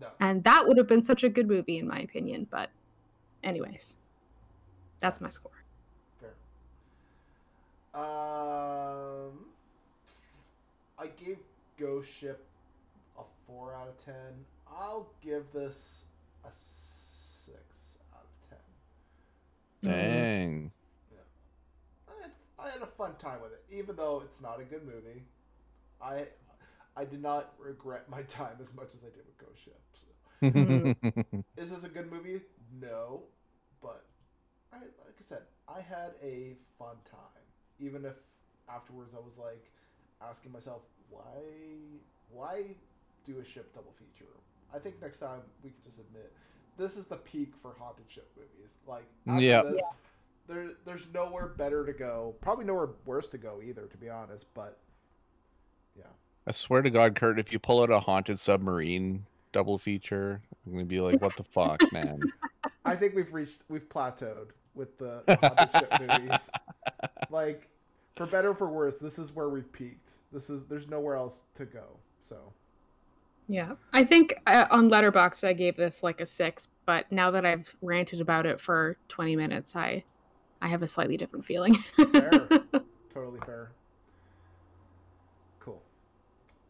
No. 0.00 0.08
And 0.20 0.44
that 0.44 0.66
would 0.66 0.76
have 0.76 0.86
been 0.86 1.02
such 1.02 1.24
a 1.24 1.28
good 1.28 1.48
movie, 1.48 1.78
in 1.78 1.88
my 1.88 1.98
opinion. 1.98 2.46
But, 2.50 2.70
anyways, 3.42 3.96
that's 5.00 5.20
my 5.20 5.28
score. 5.28 5.50
Fair. 6.20 6.30
Um, 8.00 9.46
I 10.98 11.06
gave 11.16 11.38
Ghost 11.78 12.12
Ship 12.12 12.44
a 13.18 13.22
four 13.46 13.74
out 13.74 13.88
of 13.88 14.04
ten. 14.04 14.44
I'll 14.70 15.08
give 15.20 15.44
this 15.52 16.04
a 16.44 16.48
six 16.52 17.96
out 18.14 18.22
of 18.22 18.48
ten. 18.50 18.58
Mm-hmm. 19.84 19.92
Dang. 19.92 20.72
Yeah. 21.10 21.18
I 22.08 22.22
had, 22.22 22.30
I 22.58 22.70
had 22.70 22.82
a 22.82 22.86
fun 22.86 23.12
time 23.18 23.40
with 23.42 23.52
it, 23.52 23.64
even 23.70 23.96
though 23.96 24.22
it's 24.24 24.40
not 24.40 24.60
a 24.60 24.64
good 24.64 24.84
movie. 24.84 25.24
I 26.00 26.26
I 26.96 27.04
did 27.04 27.22
not 27.22 27.54
regret 27.58 28.08
my 28.08 28.22
time 28.22 28.56
as 28.60 28.74
much 28.74 28.88
as 28.94 29.00
I 29.02 29.10
did 29.14 29.24
with 29.26 29.38
Ghost 29.38 29.64
Ship. 29.64 29.80
So. 29.94 31.38
Is 31.62 31.70
this 31.70 31.84
a 31.84 31.88
good 31.88 32.10
movie? 32.10 32.40
No, 32.80 33.22
but 33.82 34.04
I 34.72 34.78
like 34.78 35.16
I 35.18 35.24
said, 35.28 35.42
I 35.68 35.80
had 35.80 36.12
a 36.22 36.56
fun 36.78 36.96
time. 37.10 37.44
Even 37.80 38.04
if 38.04 38.16
afterwards 38.68 39.14
I 39.14 39.20
was 39.20 39.38
like 39.38 39.70
asking 40.20 40.52
myself 40.52 40.82
why 41.08 41.22
why 42.30 42.64
do 43.24 43.38
a 43.40 43.44
ship 43.44 43.74
double 43.74 43.92
feature? 43.92 44.32
I 44.74 44.78
think 44.78 45.00
next 45.00 45.18
time 45.20 45.40
we 45.62 45.70
could 45.70 45.84
just 45.84 45.98
admit 45.98 46.32
this 46.78 46.96
is 46.96 47.06
the 47.06 47.16
peak 47.16 47.52
for 47.60 47.74
haunted 47.78 48.04
ship 48.08 48.30
movies. 48.36 48.72
Like 48.86 49.04
after 49.26 49.42
Yep. 49.44 49.70
this, 49.70 49.82
there 50.46 50.70
there's 50.86 51.06
nowhere 51.12 51.46
better 51.48 51.84
to 51.84 51.92
go. 51.92 52.34
Probably 52.40 52.64
nowhere 52.64 52.90
worse 53.04 53.28
to 53.28 53.38
go 53.38 53.60
either, 53.62 53.86
to 53.86 53.96
be 53.96 54.08
honest. 54.08 54.46
But 54.54 54.78
yeah, 55.96 56.04
I 56.46 56.52
swear 56.52 56.80
to 56.82 56.90
God, 56.90 57.14
Kurt, 57.14 57.38
if 57.38 57.52
you 57.52 57.58
pull 57.58 57.82
out 57.82 57.90
a 57.90 58.00
haunted 58.00 58.38
submarine 58.38 59.26
double 59.52 59.78
feature. 59.78 60.40
I'm 60.66 60.72
gonna 60.72 60.84
be 60.84 61.00
like, 61.00 61.20
what 61.20 61.36
the 61.36 61.44
fuck, 61.44 61.80
man? 61.92 62.22
I 62.84 62.96
think 62.96 63.14
we've 63.14 63.32
reached, 63.32 63.62
we've 63.68 63.88
plateaued 63.88 64.48
with 64.74 64.98
the, 64.98 65.22
the 65.26 65.36
Hobbit 65.36 65.72
ship 65.72 66.00
movies. 66.00 66.50
Like, 67.30 67.68
for 68.16 68.26
better 68.26 68.50
or 68.50 68.54
for 68.54 68.68
worse, 68.68 68.96
this 68.98 69.18
is 69.18 69.34
where 69.34 69.48
we've 69.48 69.70
peaked. 69.72 70.10
This 70.32 70.50
is 70.50 70.64
there's 70.64 70.88
nowhere 70.88 71.16
else 71.16 71.42
to 71.54 71.64
go. 71.64 71.84
So 72.22 72.36
Yeah, 73.48 73.72
I 73.94 74.04
think 74.04 74.40
uh, 74.46 74.66
on 74.70 74.90
Letterboxd 74.90 75.48
I 75.48 75.54
gave 75.54 75.76
this 75.76 76.02
like 76.02 76.20
a 76.20 76.26
six, 76.26 76.68
but 76.84 77.10
now 77.10 77.30
that 77.30 77.46
I've 77.46 77.74
ranted 77.80 78.20
about 78.20 78.44
it 78.44 78.60
for 78.60 78.98
twenty 79.08 79.36
minutes, 79.36 79.74
I 79.74 80.04
I 80.60 80.68
have 80.68 80.82
a 80.82 80.86
slightly 80.86 81.16
different 81.16 81.46
feeling. 81.46 81.74
fair, 81.96 82.30
totally 83.14 83.40
fair. 83.46 83.70
Cool. 85.60 85.82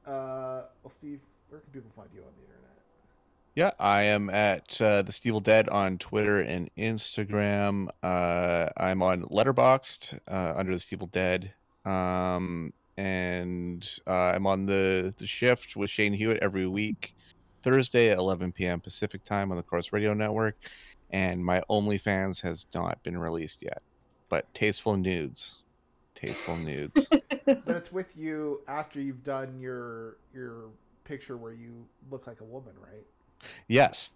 Uh, 0.07 0.63
well, 0.83 0.91
Steve, 0.91 1.21
where 1.49 1.61
can 1.61 1.71
people 1.73 1.91
find 1.97 2.09
you 2.15 2.21
on 2.21 2.29
the 2.37 2.43
internet? 2.43 2.59
Yeah, 3.57 3.73
I 3.81 4.03
am 4.03 4.31
at 4.31 4.81
uh, 4.81 5.03
the 5.03 5.11
Stevel 5.11 5.43
Dead 5.43 5.69
on 5.69 5.99
Twitter 5.99 6.41
and 6.41 6.71
Instagram. 6.79 7.89
Uh, 8.05 8.69
I'm 8.77 9.03
on 9.03 9.23
Letterboxd 9.23 10.21
uh, 10.29 10.53
under 10.57 10.73
the 10.73 10.79
Stevel 10.79 11.11
Dead, 11.11 11.55
um, 11.85 12.73
and 12.99 13.89
uh, 14.09 14.33
I'm 14.35 14.47
on 14.47 14.67
the 14.67 15.15
the 15.19 15.27
shift 15.27 15.77
with 15.77 15.89
Shane 15.89 16.13
Hewitt 16.13 16.39
every 16.43 16.67
week, 16.67 17.15
Thursday 17.63 18.11
at 18.11 18.19
11 18.19 18.51
p.m. 18.51 18.81
Pacific 18.81 19.23
time 19.23 19.53
on 19.53 19.57
the 19.57 19.63
Chorus 19.63 19.93
Radio 19.93 20.13
Network. 20.15 20.57
And 21.11 21.43
my 21.43 21.63
OnlyFans 21.71 22.43
has 22.43 22.67
not 22.75 23.01
been 23.05 23.17
released 23.17 23.63
yet, 23.63 23.83
but 24.29 24.53
tasteful 24.53 24.97
nudes, 24.97 25.63
tasteful 26.15 26.57
nudes. 26.57 27.07
But 27.65 27.77
it's 27.77 27.91
with 27.91 28.15
you 28.15 28.61
after 28.69 29.01
you've 29.01 29.25
done 29.25 29.59
your 29.59 30.19
your 30.35 30.65
picture 31.05 31.39
where 31.39 31.55
you 31.55 31.87
look 32.11 32.27
like 32.27 32.43
a 32.43 32.45
woman, 32.45 32.75
right? 32.79 33.07
yes, 33.69 34.13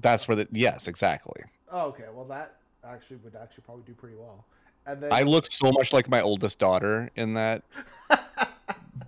that's 0.00 0.28
where 0.28 0.36
the 0.36 0.46
yes 0.52 0.86
exactly. 0.86 1.40
Oh, 1.72 1.86
okay. 1.86 2.04
Well, 2.12 2.26
that 2.26 2.56
actually 2.84 3.16
would 3.24 3.36
actually 3.36 3.62
probably 3.64 3.84
do 3.86 3.94
pretty 3.94 4.16
well. 4.16 4.44
And 4.86 5.02
then 5.02 5.12
I 5.12 5.22
look 5.22 5.46
so 5.46 5.72
much 5.72 5.92
like 5.92 6.08
my 6.08 6.20
oldest 6.20 6.58
daughter 6.58 7.10
in 7.16 7.34
that. 7.34 7.62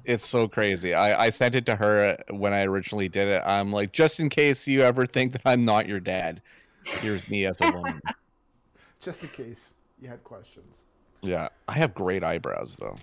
It's 0.08 0.26
so 0.26 0.48
crazy. 0.48 0.94
I, 0.94 1.26
I 1.26 1.30
sent 1.30 1.54
it 1.54 1.66
to 1.66 1.76
her 1.76 2.16
when 2.30 2.54
I 2.54 2.62
originally 2.62 3.10
did 3.10 3.28
it. 3.28 3.42
I'm 3.44 3.70
like, 3.70 3.92
just 3.92 4.20
in 4.20 4.30
case 4.30 4.66
you 4.66 4.80
ever 4.80 5.04
think 5.04 5.32
that 5.32 5.42
I'm 5.44 5.66
not 5.66 5.86
your 5.86 6.00
dad, 6.00 6.40
here's 6.82 7.28
me 7.28 7.44
as 7.44 7.60
a 7.60 7.70
woman. 7.70 8.00
just 9.00 9.22
in 9.22 9.28
case 9.28 9.74
you 10.00 10.08
had 10.08 10.24
questions. 10.24 10.84
yeah, 11.20 11.48
I 11.68 11.72
have 11.74 11.92
great 11.92 12.24
eyebrows 12.24 12.74
though. 12.80 12.96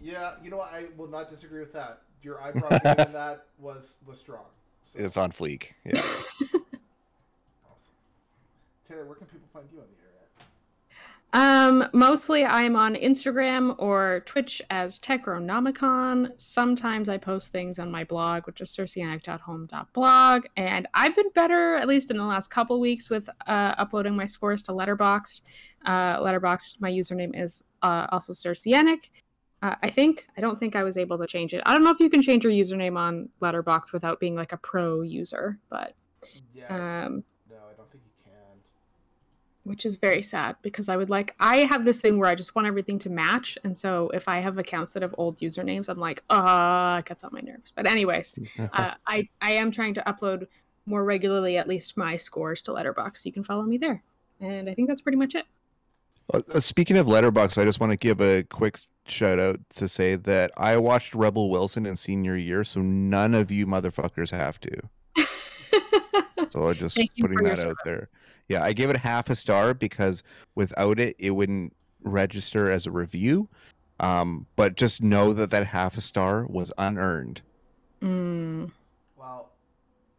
Yeah, 0.00 0.36
you 0.42 0.50
know 0.50 0.56
what? 0.56 0.72
I 0.72 0.86
will 0.96 1.08
not 1.08 1.28
disagree 1.28 1.60
with 1.60 1.74
that. 1.74 2.00
Your 2.22 2.40
eyebrow 2.42 2.70
in 2.70 2.80
that 3.12 3.44
was 3.58 3.98
was 4.06 4.18
strong. 4.18 4.46
So, 4.86 5.00
It's 5.00 5.18
on 5.18 5.30
fleek. 5.30 5.72
Yeah. 5.84 5.98
awesome. 5.98 6.64
Taylor, 8.88 9.04
where 9.04 9.16
can 9.16 9.26
people 9.26 9.48
find 9.52 9.66
you 9.70 9.78
on 9.80 9.84
the 9.84 9.92
internet? 9.92 10.03
Um, 11.34 11.84
mostly 11.92 12.44
I'm 12.44 12.76
on 12.76 12.94
Instagram 12.94 13.74
or 13.78 14.22
Twitch 14.24 14.62
as 14.70 15.00
Techronomicon. 15.00 16.30
Sometimes 16.40 17.08
I 17.08 17.18
post 17.18 17.50
things 17.50 17.80
on 17.80 17.90
my 17.90 18.04
blog, 18.04 18.46
which 18.46 18.60
is 18.60 18.70
circeanic.home.blog. 18.70 20.46
And 20.56 20.86
I've 20.94 21.16
been 21.16 21.30
better, 21.34 21.74
at 21.74 21.88
least 21.88 22.12
in 22.12 22.18
the 22.18 22.24
last 22.24 22.52
couple 22.52 22.80
weeks, 22.80 23.10
with 23.10 23.28
uh, 23.48 23.74
uploading 23.76 24.14
my 24.14 24.26
scores 24.26 24.62
to 24.62 24.72
Letterboxd. 24.72 25.42
Uh, 25.84 26.20
Letterboxd, 26.20 26.80
my 26.80 26.90
username 26.90 27.32
is 27.34 27.64
uh, 27.82 28.06
also 28.12 28.32
Circeanic. 28.32 29.10
Uh, 29.60 29.74
I 29.82 29.88
think. 29.88 30.28
I 30.36 30.40
don't 30.40 30.56
think 30.56 30.76
I 30.76 30.84
was 30.84 30.96
able 30.96 31.18
to 31.18 31.26
change 31.26 31.52
it. 31.52 31.62
I 31.66 31.72
don't 31.72 31.82
know 31.82 31.90
if 31.90 31.98
you 31.98 32.10
can 32.10 32.22
change 32.22 32.44
your 32.44 32.52
username 32.52 32.96
on 32.96 33.28
Letterboxd 33.42 33.92
without 33.92 34.20
being 34.20 34.36
like 34.36 34.52
a 34.52 34.56
pro 34.56 35.02
user, 35.02 35.58
but 35.68 35.94
Yeah, 36.54 36.66
um, 36.68 37.24
no, 37.50 37.56
I 37.56 37.74
don't 37.76 37.90
think 37.90 38.04
you 38.04 38.12
can. 38.22 38.60
Which 39.64 39.86
is 39.86 39.96
very 39.96 40.20
sad 40.20 40.56
because 40.60 40.90
I 40.90 40.96
would 40.96 41.08
like 41.08 41.34
I 41.40 41.60
have 41.60 41.86
this 41.86 42.00
thing 42.00 42.18
where 42.18 42.28
I 42.28 42.34
just 42.34 42.54
want 42.54 42.68
everything 42.68 42.98
to 43.00 43.10
match, 43.10 43.56
and 43.64 43.76
so 43.76 44.10
if 44.12 44.28
I 44.28 44.40
have 44.40 44.58
accounts 44.58 44.92
that 44.92 45.02
have 45.02 45.14
old 45.16 45.38
usernames, 45.38 45.88
I'm 45.88 45.98
like, 45.98 46.22
uh, 46.28 46.98
it 47.00 47.06
gets 47.06 47.24
on 47.24 47.30
my 47.32 47.40
nerves. 47.40 47.72
But 47.74 47.86
anyways, 47.86 48.38
uh, 48.72 48.92
I 49.06 49.28
I 49.40 49.52
am 49.52 49.70
trying 49.70 49.94
to 49.94 50.02
upload 50.02 50.46
more 50.86 51.04
regularly, 51.04 51.56
at 51.56 51.66
least 51.66 51.96
my 51.96 52.16
scores 52.16 52.60
to 52.62 52.72
Letterboxd, 52.72 53.16
so 53.18 53.26
you 53.26 53.32
can 53.32 53.42
follow 53.42 53.62
me 53.62 53.78
there. 53.78 54.02
And 54.40 54.68
I 54.68 54.74
think 54.74 54.88
that's 54.88 55.00
pretty 55.00 55.16
much 55.16 55.34
it. 55.34 55.46
Uh, 56.32 56.40
uh, 56.54 56.60
speaking 56.60 56.96
of 56.96 57.06
Letterboxd, 57.06 57.60
I 57.60 57.64
just 57.64 57.80
want 57.80 57.92
to 57.92 57.96
give 57.96 58.20
a 58.20 58.42
quick 58.44 58.80
shout 59.06 59.38
out 59.38 59.60
to 59.76 59.88
say 59.88 60.16
that 60.16 60.50
I 60.56 60.76
watched 60.76 61.14
Rebel 61.14 61.50
Wilson 61.50 61.86
in 61.86 61.96
senior 61.96 62.36
year, 62.36 62.64
so 62.64 62.80
none 62.80 63.34
of 63.34 63.50
you 63.50 63.66
motherfuckers 63.66 64.30
have 64.30 64.60
to. 64.60 64.88
So 66.50 66.68
I'm 66.68 66.74
just 66.74 66.96
Thank 66.96 67.12
putting 67.18 67.42
that 67.42 67.64
out 67.64 67.76
there. 67.84 68.08
Yeah, 68.48 68.62
I 68.62 68.72
gave 68.72 68.90
it 68.90 68.96
half 68.96 69.30
a 69.30 69.34
star 69.34 69.74
because 69.74 70.22
without 70.54 70.98
it, 70.98 71.16
it 71.18 71.30
wouldn't 71.30 71.74
register 72.02 72.70
as 72.70 72.86
a 72.86 72.90
review. 72.90 73.48
Um, 74.00 74.46
but 74.56 74.76
just 74.76 75.02
know 75.02 75.32
that 75.32 75.50
that 75.50 75.68
half 75.68 75.96
a 75.96 76.00
star 76.00 76.46
was 76.46 76.72
unearned. 76.76 77.42
Mm. 78.02 78.70
Well, 79.16 79.50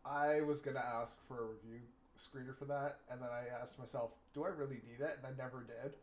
I 0.05 0.41
was 0.41 0.61
gonna 0.61 0.79
ask 0.79 1.17
for 1.27 1.35
a 1.35 1.45
review 1.47 1.81
screener 2.19 2.57
for 2.57 2.65
that, 2.65 2.99
and 3.11 3.21
then 3.21 3.29
I 3.29 3.61
asked 3.61 3.77
myself, 3.77 4.11
do 4.33 4.43
I 4.43 4.49
really 4.49 4.81
need 4.89 5.01
it? 5.01 5.19
And 5.23 5.33
I 5.33 5.43
never 5.43 5.65
did. 5.65 5.93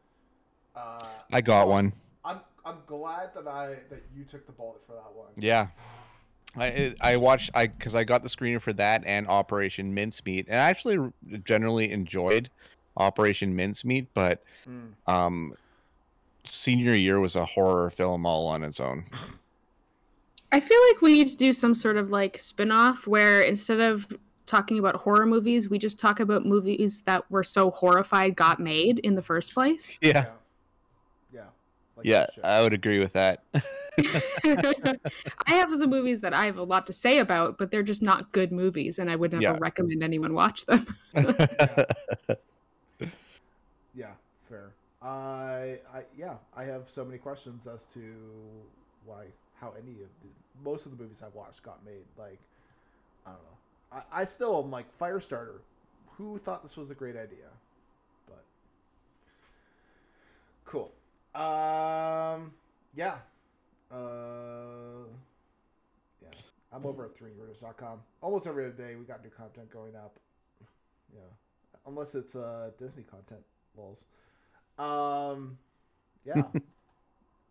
Uh, 0.77 1.05
I 1.33 1.41
got 1.41 1.69
one. 1.69 1.93
I'm 2.25 2.41
I'm 2.65 2.79
glad 2.87 3.35
that 3.35 3.49
I 3.49 3.79
that 3.91 4.03
you 4.17 4.25
took 4.25 4.47
the 4.47 4.53
bullet 4.53 4.81
for 4.87 4.93
that 4.93 5.13
one. 5.15 5.31
Yeah. 5.37 5.69
I 6.57 6.95
I 7.01 7.17
watched 7.17 7.51
I 7.55 7.67
because 7.69 7.95
I 7.95 8.05
got 8.05 8.23
the 8.23 8.29
screener 8.29 8.61
for 8.61 8.73
that 8.75 9.03
and 9.07 9.27
Operation 9.29 9.95
Mincemeat, 9.95 10.47
and 10.49 10.57
I 10.57 10.69
actually 10.71 10.99
generally 11.45 11.91
enjoyed 11.91 12.51
Operation 12.97 13.57
Mincemeat, 13.57 14.09
but 14.15 14.43
Mm. 14.67 14.93
um, 15.07 15.55
senior 16.45 16.95
year 16.95 17.21
was 17.21 17.37
a 17.37 17.45
horror 17.45 17.91
film 17.91 18.27
all 18.27 18.47
on 18.49 18.63
its 18.65 18.81
own. 18.81 19.05
I 20.53 20.61
feel 20.61 20.79
like 20.91 21.01
we 21.01 21.15
need 21.15 21.29
to 21.29 21.37
do 21.37 21.53
some 21.53 21.75
sort 21.75 21.97
of 21.97 22.11
like 22.11 22.37
spin-off 22.37 23.07
where 23.07 23.41
instead 23.41 23.81
of 23.81 24.07
talking 24.45 24.79
about 24.79 24.97
horror 24.97 25.25
movies, 25.25 25.71
we 25.71 25.79
just 25.79 25.99
talk 25.99 26.21
about 26.21 26.45
movies 26.45 27.01
that 27.03 27.29
were 27.31 27.43
so 27.43 27.71
horrified 27.71 28.37
got 28.37 28.61
made 28.61 28.99
in 28.99 29.15
the 29.15 29.23
first 29.23 29.55
place. 29.55 29.99
Yeah, 30.03 30.11
Yeah. 30.11 30.27
Like 31.97 32.07
yeah. 32.07 32.27
I 32.43 32.63
would 32.63 32.73
agree 32.73 32.99
with 32.99 33.13
that. 33.15 33.45
I 34.45 35.55
have 35.55 35.71
some 35.77 35.91
movies 35.91 36.23
that 36.23 36.35
I 36.35 36.47
have 36.47 36.57
a 36.57 36.63
lot 36.63 36.87
to 36.87 36.93
say 36.93 37.19
about, 37.19 37.59
but 37.59 37.71
they're 37.71 37.83
just 37.83 38.03
not 38.03 38.33
good 38.33 38.51
movies, 38.53 38.99
and 38.99 39.11
I 39.11 39.17
would 39.17 39.33
never 39.33 39.53
Yeah. 39.53 39.59
recommend 39.61 40.03
anyone 40.03 40.35
watch 40.35 40.65
them. 40.67 40.87
Yeah, 43.95 44.13
fair. 44.49 44.73
I, 45.03 45.81
I, 45.93 46.05
yeah, 46.17 46.37
I 46.57 46.65
have 46.65 46.89
so 46.89 47.05
many 47.05 47.19
questions 47.19 47.67
as 47.67 47.85
to 47.87 48.01
why, 49.05 49.27
how 49.61 49.73
any 49.79 50.03
of 50.03 50.09
the, 50.23 50.29
most 50.65 50.87
of 50.87 50.97
the 50.97 51.03
movies 51.03 51.23
I've 51.25 51.35
watched 51.35 51.63
got 51.63 51.85
made. 51.85 52.05
Like, 52.17 52.39
I 53.27 53.31
don't 53.31 53.41
know. 53.43 54.03
I, 54.13 54.23
I 54.23 54.25
still 54.25 54.63
am 54.63 54.71
like 54.71 54.87
Firestarter. 54.99 55.61
Who 56.19 56.39
thought 56.39 56.63
this 56.63 56.77
was 56.77 56.91
a 56.91 56.95
great 56.95 57.17
idea? 57.17 57.49
But 58.27 58.45
cool. 60.65 60.93
Um, 61.35 62.53
yeah. 62.95 63.17
Uh, 63.91 65.07
yeah. 66.21 66.29
I'm 66.73 66.87
over 66.87 67.07
at 67.07 67.17
3 67.17 67.31
Almost 68.21 68.47
every 68.47 68.67
other 68.67 68.73
day 68.75 68.97
we 68.97 69.05
got 69.05 69.23
new 69.23 69.31
content 69.31 69.71
going 69.71 69.97
up. 69.97 70.19
Yeah. 71.13 71.21
Unless 71.87 72.15
it's 72.15 72.37
uh 72.37 72.71
Disney 72.79 73.03
content 73.03 73.43
lols. 73.77 74.05
Um, 74.79 75.59
yeah. 76.25 76.43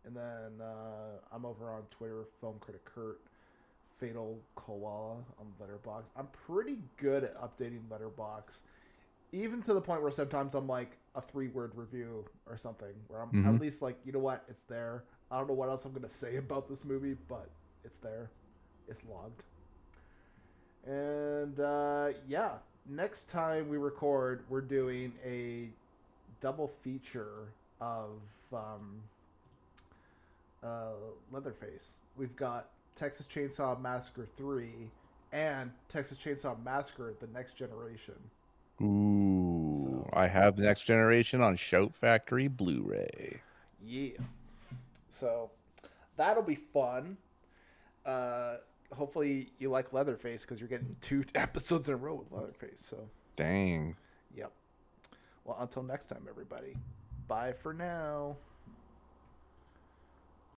and 0.05 0.15
then 0.15 0.61
uh, 0.61 1.19
I'm 1.31 1.45
over 1.45 1.69
on 1.71 1.83
Twitter, 1.91 2.25
Film 2.39 2.55
Critic 2.59 2.85
Kurt, 2.85 3.21
Fatal 3.99 4.39
Koala 4.55 5.17
on 5.39 5.53
Letterboxd. 5.61 6.05
I'm 6.15 6.27
pretty 6.47 6.79
good 6.97 7.23
at 7.23 7.39
updating 7.41 7.81
Letterboxd, 7.89 8.61
even 9.31 9.61
to 9.63 9.73
the 9.73 9.81
point 9.81 10.01
where 10.01 10.11
sometimes 10.11 10.53
I'm 10.53 10.67
like 10.67 10.97
a 11.15 11.21
three 11.21 11.47
word 11.49 11.71
review 11.75 12.25
or 12.47 12.57
something, 12.57 12.93
where 13.07 13.21
I'm 13.21 13.31
Mhm. 13.31 13.55
at 13.55 13.61
least 13.61 13.81
like, 13.81 13.97
you 14.05 14.11
know 14.11 14.19
what, 14.19 14.43
it's 14.49 14.63
there. 14.63 15.03
I 15.29 15.37
don't 15.37 15.47
know 15.47 15.53
what 15.53 15.69
else 15.69 15.85
I'm 15.85 15.93
gonna 15.93 16.09
say 16.09 16.35
about 16.37 16.67
this 16.67 16.83
movie, 16.83 17.13
but 17.27 17.49
it's 17.83 17.97
there. 17.97 18.29
It's 18.87 19.01
logged. 19.05 19.43
And 20.85 21.59
uh, 21.59 22.11
yeah, 22.27 22.57
next 22.85 23.29
time 23.29 23.69
we 23.69 23.77
record, 23.77 24.43
we're 24.49 24.61
doing 24.61 25.13
a 25.23 25.69
double 26.41 26.67
feature 26.83 27.49
of 27.79 28.09
um, 28.51 29.01
uh, 30.63 30.91
Leatherface. 31.31 31.97
We've 32.17 32.35
got 32.35 32.69
Texas 32.95 33.25
Chainsaw 33.27 33.79
Massacre 33.79 34.27
3 34.37 34.91
and 35.31 35.71
Texas 35.87 36.17
Chainsaw 36.17 36.61
Massacre 36.63 37.13
The 37.19 37.27
Next 37.27 37.53
Generation. 37.53 38.15
Ooh, 38.81 39.73
So- 39.83 40.09
I 40.13 40.27
have 40.27 40.55
the 40.55 40.63
next 40.63 40.81
generation 40.83 41.41
on 41.41 41.55
Shout 41.55 41.93
Factory 41.93 42.47
Blu-ray. 42.47 43.41
Yeah. 43.83 44.17
So 45.09 45.51
that'll 46.17 46.43
be 46.43 46.55
fun. 46.55 47.17
Uh, 48.05 48.57
hopefully 48.93 49.51
you 49.59 49.69
like 49.69 49.93
Leatherface 49.93 50.41
because 50.43 50.59
you're 50.59 50.69
getting 50.69 50.95
two 51.01 51.23
episodes 51.35 51.87
in 51.87 51.93
a 51.93 51.97
row 51.97 52.15
with 52.15 52.31
Leatherface. 52.31 52.83
So, 52.89 52.97
Dang. 53.35 53.95
yep. 54.35 54.51
Well, 55.45 55.57
until 55.59 55.83
next 55.83 56.05
time, 56.05 56.25
everybody. 56.29 56.75
Bye 57.27 57.53
for 57.53 57.73
now. 57.73 58.35